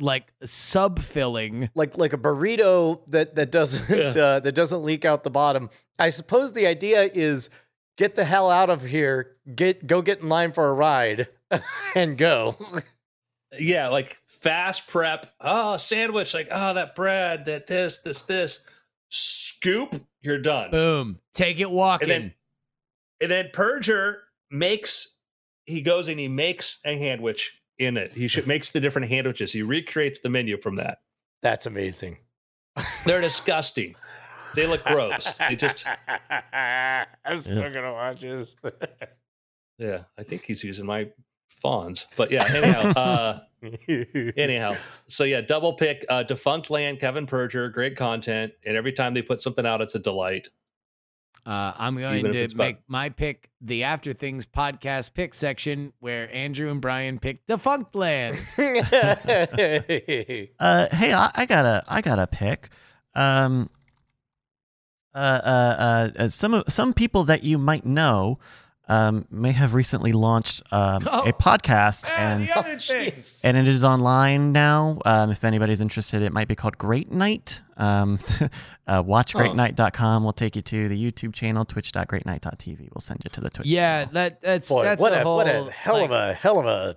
[0.00, 1.70] like sub filling.
[1.76, 4.08] like like a burrito that that doesn't Yeah.
[4.22, 5.70] uh, that doesn't leak out the bottom.
[5.98, 7.50] I suppose the idea is
[7.96, 11.28] get the hell out of here, get go get in line for a ride,
[11.94, 12.56] and go.
[13.58, 15.32] Yeah, like fast prep.
[15.40, 18.64] Oh, sandwich, like, oh, that bread, that this, this, this.
[19.10, 20.72] Scoop, you're done.
[20.72, 21.20] Boom!
[21.34, 22.10] Take it walking.
[22.10, 22.34] And then
[23.20, 24.18] and then Perjurer
[24.50, 25.16] makes
[25.66, 28.12] he goes and he makes a handwich in it.
[28.12, 29.52] He should, makes the different handwiches.
[29.52, 30.98] He recreates the menu from that.
[31.42, 32.18] That's amazing.
[33.06, 33.94] They're disgusting.
[34.54, 35.34] They look gross.
[35.34, 35.86] They just
[37.24, 38.56] I'm still gonna watch this.
[39.78, 40.02] yeah.
[40.18, 41.08] I think he's using my
[41.64, 42.06] fawns.
[42.16, 42.44] But yeah.
[42.46, 42.92] Anyhow.
[43.64, 43.90] Uh,
[44.36, 44.74] anyhow.
[45.06, 45.40] So yeah.
[45.40, 46.04] Double pick.
[46.10, 47.00] Uh, Defunctland.
[47.00, 47.72] Kevin Perjurer.
[47.72, 48.52] Great content.
[48.66, 50.48] And every time they put something out, it's a delight.
[51.46, 55.32] Uh, I'm going Even to it's about- make my pick the After Things podcast pick
[55.34, 58.36] section where Andrew and Brian pick Defunctland.
[60.60, 62.68] Uh, hey, I, I got a, I got a pick.
[63.14, 63.68] Um,
[65.14, 65.76] uh, uh,
[66.18, 68.38] uh, uh, some some people that you might know,
[68.88, 71.22] um, may have recently launched um, Oh.
[71.28, 73.12] a podcast, Ah, and the other thing.
[73.44, 74.98] And it is online now.
[75.04, 77.62] Um, if anybody's interested, it might be called Great Night.
[77.76, 78.18] Um,
[78.86, 82.78] uh, watchgreatnight.com will take you to the YouTube channel, twitch.greatnight.tv.
[82.94, 83.66] We'll send you to the Twitch.
[83.66, 84.14] yeah, channel.
[84.14, 86.60] that that's Boy, that's what a a, whole what a hell like, of a hell
[86.60, 86.96] of a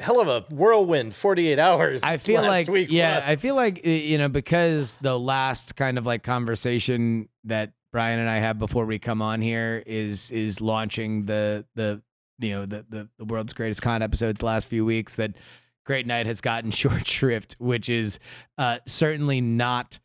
[0.00, 2.02] hell of a whirlwind 48 hours.
[2.02, 3.24] I feel last like week yeah, was.
[3.26, 8.20] I feel like uh, you know because the last kind of like conversation that Brian
[8.20, 12.02] and I have before we come on here is is launching the the
[12.38, 15.32] you know the the, the world's greatest con episodes the last few weeks that
[15.84, 18.18] Great Night has gotten short shrift, which is
[18.58, 19.98] uh, certainly not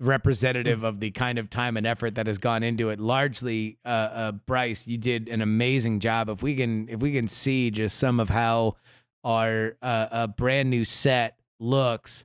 [0.00, 2.98] representative of the kind of time and effort that has gone into it.
[2.98, 6.28] Largely, uh, uh, Bryce, you did an amazing job.
[6.28, 8.76] If we can, if we can see just some of how
[9.24, 12.24] our uh, a brand new set looks,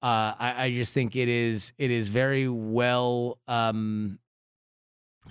[0.00, 3.38] uh, I, I just think it is it is very well.
[3.48, 4.20] Um,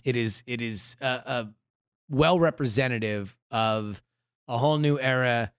[0.03, 1.43] it is it is uh, uh,
[2.09, 4.01] well representative of
[4.47, 5.51] a whole new era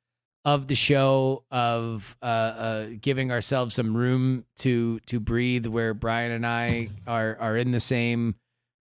[0.44, 6.32] of the show of uh, uh, giving ourselves some room to to breathe where Brian
[6.32, 8.34] and I are are in the same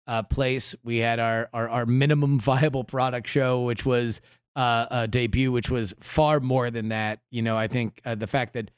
[0.06, 0.74] uh, place.
[0.84, 4.20] We had our, our our minimum viable product show, which was
[4.56, 7.20] uh, a debut, which was far more than that.
[7.30, 8.70] You know, I think uh, the fact that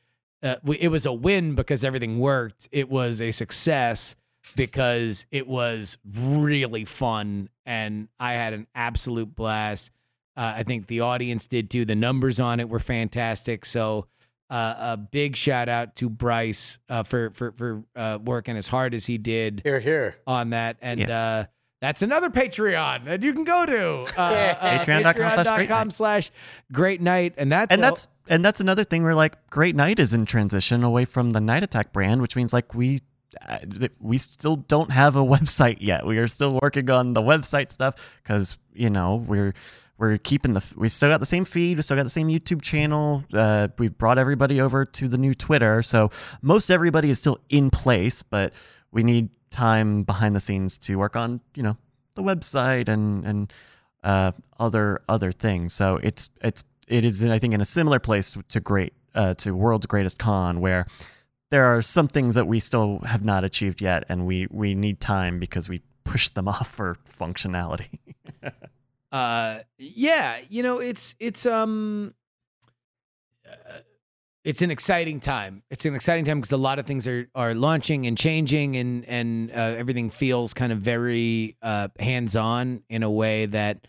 [0.42, 2.68] uh, we, it was a win because everything worked.
[2.70, 4.14] It was a success
[4.54, 9.90] because it was really fun, and I had an absolute blast.
[10.36, 11.84] Uh, I think the audience did too.
[11.84, 13.64] The numbers on it were fantastic.
[13.64, 14.06] So
[14.50, 18.94] uh, a big shout out to Bryce uh, for for for uh, working as hard
[18.94, 20.16] as he did here here.
[20.26, 20.76] on that.
[20.82, 21.18] And Yeah.
[21.18, 21.44] uh,
[21.82, 23.96] that's another Patreon that you can go to.
[24.18, 24.22] Uh,
[24.60, 26.30] uh, Patreon.com slash Great slash
[26.72, 27.34] great night.
[27.36, 30.82] And that's and that's and that's another thing where like Great Night is in transition
[30.84, 33.02] away from the Night Attack brand, which means like we th-
[34.00, 36.06] we still don't have a website yet.
[36.06, 39.54] We are still working on the website stuff because you know we're
[39.98, 42.62] we're keeping the we still got the same feed, we still got the same YouTube
[42.62, 43.24] channel.
[43.32, 46.10] Uh, we've brought everybody over to the new Twitter, so
[46.42, 48.52] most everybody is still in place, but
[48.92, 51.76] we need time behind the scenes to work on you know
[52.14, 53.52] the website and and
[54.04, 55.72] uh, other other things.
[55.72, 59.52] So it's it's it is I think in a similar place to great uh, to
[59.52, 60.86] World's Greatest Con where
[61.50, 65.00] there are some things that we still have not achieved yet, and we we need
[65.00, 67.98] time because we pushed them off for functionality.
[69.12, 72.14] uh, yeah, you know, it's it's um,
[73.46, 73.78] uh,
[74.44, 75.62] it's an exciting time.
[75.70, 79.04] It's an exciting time because a lot of things are are launching and changing, and
[79.04, 83.86] and uh, everything feels kind of very uh, hands on in a way that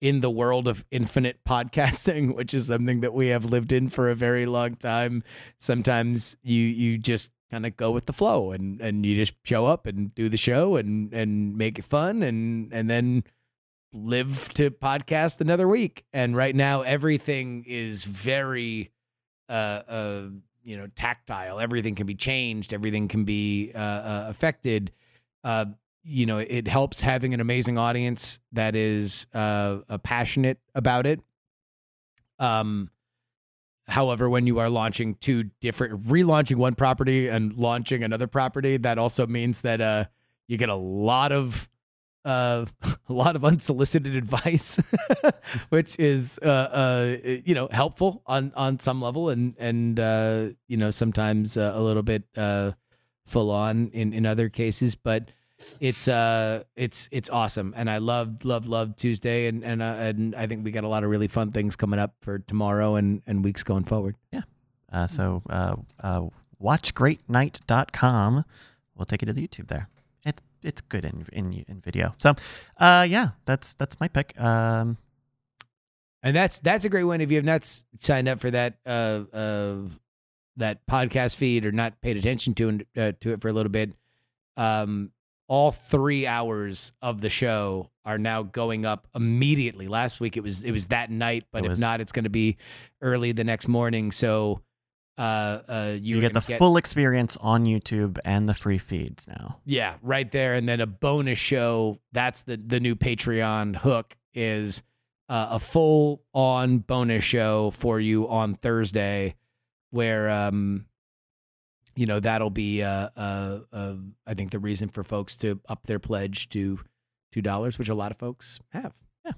[0.00, 4.08] in the world of infinite podcasting, which is something that we have lived in for
[4.08, 5.22] a very long time.
[5.58, 9.66] Sometimes you you just kind of go with the flow and and you just show
[9.66, 13.24] up and do the show and and make it fun and and then
[13.92, 16.04] live to podcast another week.
[16.12, 18.90] And right now everything is very
[19.48, 20.22] uh uh
[20.62, 21.58] you know tactile.
[21.58, 24.92] Everything can be changed, everything can be uh, uh affected.
[25.42, 25.66] Uh
[26.02, 31.20] you know it helps having an amazing audience that is uh, passionate about it
[32.38, 32.90] um
[33.88, 38.98] however when you are launching two different relaunching one property and launching another property that
[38.98, 40.04] also means that uh
[40.46, 41.68] you get a lot of
[42.24, 42.66] uh,
[43.08, 44.78] a lot of unsolicited advice,
[45.70, 50.76] which is uh, uh, you know helpful on on some level, and and uh, you
[50.76, 52.72] know sometimes uh, a little bit uh,
[53.26, 54.94] full on in in other cases.
[54.94, 55.30] But
[55.80, 57.74] it's uh it's it's awesome.
[57.76, 59.46] And i love love love tuesday.
[59.46, 62.00] And and uh, and i think we got a lot of really fun things coming
[62.00, 64.16] up for tomorrow and and weeks going forward.
[64.32, 64.42] Yeah.
[64.92, 66.22] Uh, so uh, uh
[66.62, 68.44] watchgreatnight.com
[68.96, 69.88] we'll take you to the youtube there.
[70.24, 72.14] It's it's good in in, in video.
[72.18, 72.34] So
[72.78, 74.38] uh yeah that's that's my pick.
[74.40, 74.98] Um
[76.22, 77.20] and that's that's a great one.
[77.20, 77.64] If you have not
[78.00, 79.76] signed up for that uh uh
[80.56, 83.92] that podcast feed or not paid attention to uh, to it for a little bit
[84.56, 85.12] um
[85.48, 89.88] all three hours of the show are now going up immediately.
[89.88, 92.58] Last week it was it was that night, but if not, it's going to be
[93.02, 94.12] early the next morning.
[94.12, 94.60] So
[95.18, 99.58] uh, uh, you get the get, full experience on YouTube and the free feeds now.
[99.64, 101.98] Yeah, right there, and then a bonus show.
[102.12, 104.82] That's the the new Patreon hook is
[105.28, 109.34] uh, a full on bonus show for you on Thursday,
[109.90, 110.86] where um
[111.98, 113.94] you know that'll be uh, uh, uh,
[114.24, 116.78] I think the reason for folks to up their pledge to
[117.32, 118.92] two dollars, which a lot of folks have.
[119.24, 119.32] Yeah.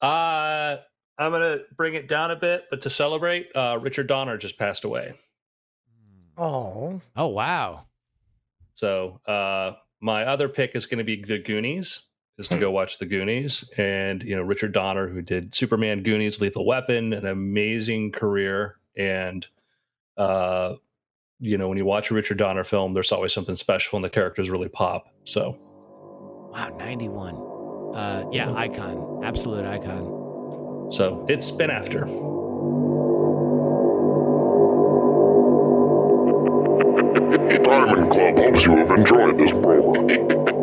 [0.00, 0.76] Uh
[1.18, 4.84] I'm gonna bring it down a bit, but to celebrate, uh, Richard Donner just passed
[4.84, 5.14] away.
[6.36, 7.00] Oh.
[7.16, 7.86] Oh wow.
[8.74, 12.02] So uh, my other pick is going to be The Goonies.
[12.38, 16.40] Is to go watch The Goonies, and you know Richard Donner, who did Superman, Goonies,
[16.40, 19.46] Lethal Weapon, an amazing career, and
[20.16, 20.74] uh,
[21.38, 24.10] you know, when you watch a Richard Donner film, there's always something special and the
[24.10, 25.06] characters really pop.
[25.24, 25.56] So,
[26.52, 27.34] wow, 91.
[27.94, 30.90] Uh, yeah, icon, absolute icon.
[30.92, 32.06] So it's been after.
[37.64, 40.61] Diamond Club hopes you have enjoyed this program.